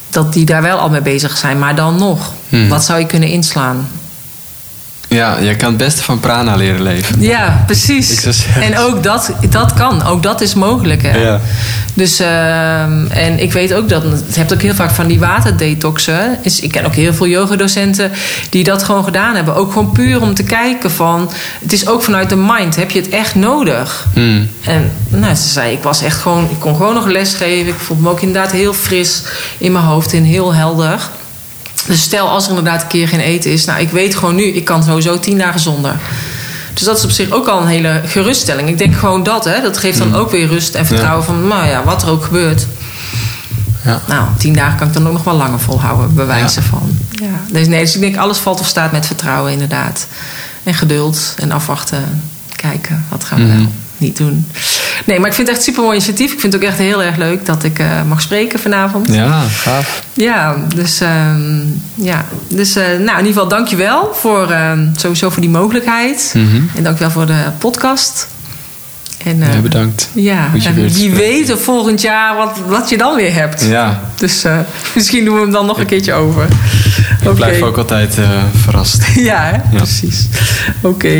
[0.09, 1.59] Dat die daar wel al mee bezig zijn.
[1.59, 2.69] Maar dan nog, Hmm.
[2.69, 3.87] wat zou je kunnen inslaan?
[5.15, 7.21] ja, je kan het beste van prana leren leven.
[7.21, 8.25] Ja, precies.
[8.59, 10.03] En ook dat, dat kan.
[10.03, 11.01] Ook dat is mogelijk.
[11.01, 11.17] Hè?
[11.17, 11.39] Ja.
[11.93, 16.37] Dus, ehm, en ik weet ook dat, het hebt ook heel vaak van die waterdetoxen.
[16.43, 18.11] Dus ik ken ook heel veel yogadocenten
[18.49, 19.55] die dat gewoon gedaan hebben.
[19.55, 21.31] Ook gewoon puur om te kijken van,
[21.61, 24.07] het is ook vanuit de mind, heb je het echt nodig?
[24.13, 24.49] Hmm.
[24.63, 27.67] En nou, ze zei, ik was echt gewoon, ik kon gewoon nog lesgeven.
[27.67, 29.23] Ik voelde me ook inderdaad heel fris
[29.57, 30.99] in mijn hoofd en heel helder.
[31.87, 34.43] Dus stel als er inderdaad een keer geen eten is, nou ik weet gewoon nu,
[34.43, 35.95] ik kan sowieso tien dagen zonder.
[36.73, 38.69] Dus dat is op zich ook al een hele geruststelling.
[38.69, 41.67] Ik denk gewoon dat, hè, dat geeft dan ook weer rust en vertrouwen van, nou
[41.67, 42.67] ja, wat er ook gebeurt.
[43.85, 44.01] Ja.
[44.07, 46.97] Nou, tien dagen kan ik dan ook nog wel langer volhouden, bewijzen van.
[47.11, 47.27] Ja.
[47.51, 50.07] Dus, nee, dus ik denk alles valt of staat met vertrouwen inderdaad.
[50.63, 52.23] En geduld en afwachten,
[52.55, 53.57] kijken, wat gaan we Mhm.
[53.57, 53.71] wel
[54.01, 54.47] niet doen.
[55.05, 56.33] Nee, maar ik vind het echt super mooi initiatief.
[56.33, 59.13] Ik vind het ook echt heel erg leuk dat ik eh, mag spreken vanavond.
[59.13, 60.03] Ja, gaaf.
[60.13, 61.59] Ja, dus, ehm,
[61.93, 62.25] ja.
[62.47, 66.33] dus eh, nou, in ieder geval dankjewel voor, ehm, sowieso voor die mogelijkheid.
[66.35, 66.61] Mhm.
[66.75, 68.27] En dankjewel voor de podcast.
[69.25, 70.09] En, eh, Ja, bedankt.
[70.13, 73.65] Ja, en wie weet volgend jaar wat, wat je dan weer hebt.
[73.65, 74.57] Ja, Dus eh,
[74.95, 76.43] misschien doen we hem dan nog een keertje over.
[77.21, 77.35] ik Oké.
[77.35, 78.17] blijf ook altijd
[78.61, 79.03] verrast.
[79.29, 79.77] Ja, hè?
[79.77, 80.27] precies.
[80.81, 81.17] Oké.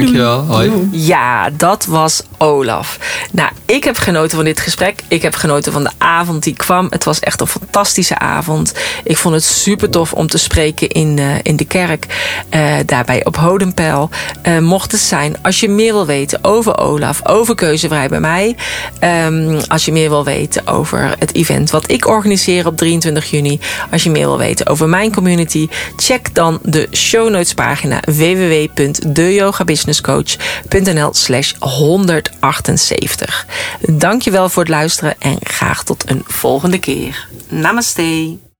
[0.00, 0.38] Dankjewel.
[0.40, 0.88] Hoi.
[0.90, 2.98] Ja, dat was Olaf.
[3.32, 5.02] Nou, ik heb genoten van dit gesprek.
[5.08, 6.86] Ik heb genoten van de avond die kwam.
[6.90, 8.72] Het was echt een fantastische avond.
[9.04, 12.06] Ik vond het super tof om te spreken in, eh, in de kerk.
[12.48, 14.10] eh, daarbij op Hodenpeil.
[14.42, 18.56] Eh, mocht het zijn, als je meer wil weten over Olaf, over Keuzevrij bij mij.
[18.98, 23.60] ehm, als je meer wil weten over het event wat ik organiseer op 23 juni.
[23.90, 25.68] Als je meer wil weten over mijn community.
[25.96, 28.00] Check dan de show notes pagina
[29.84, 33.46] www.deyogabusinesscoach.nl slash 178.
[33.80, 37.28] Dankjewel voor het luisteren en graag tot een volgende keer.
[37.48, 38.50] Namaste.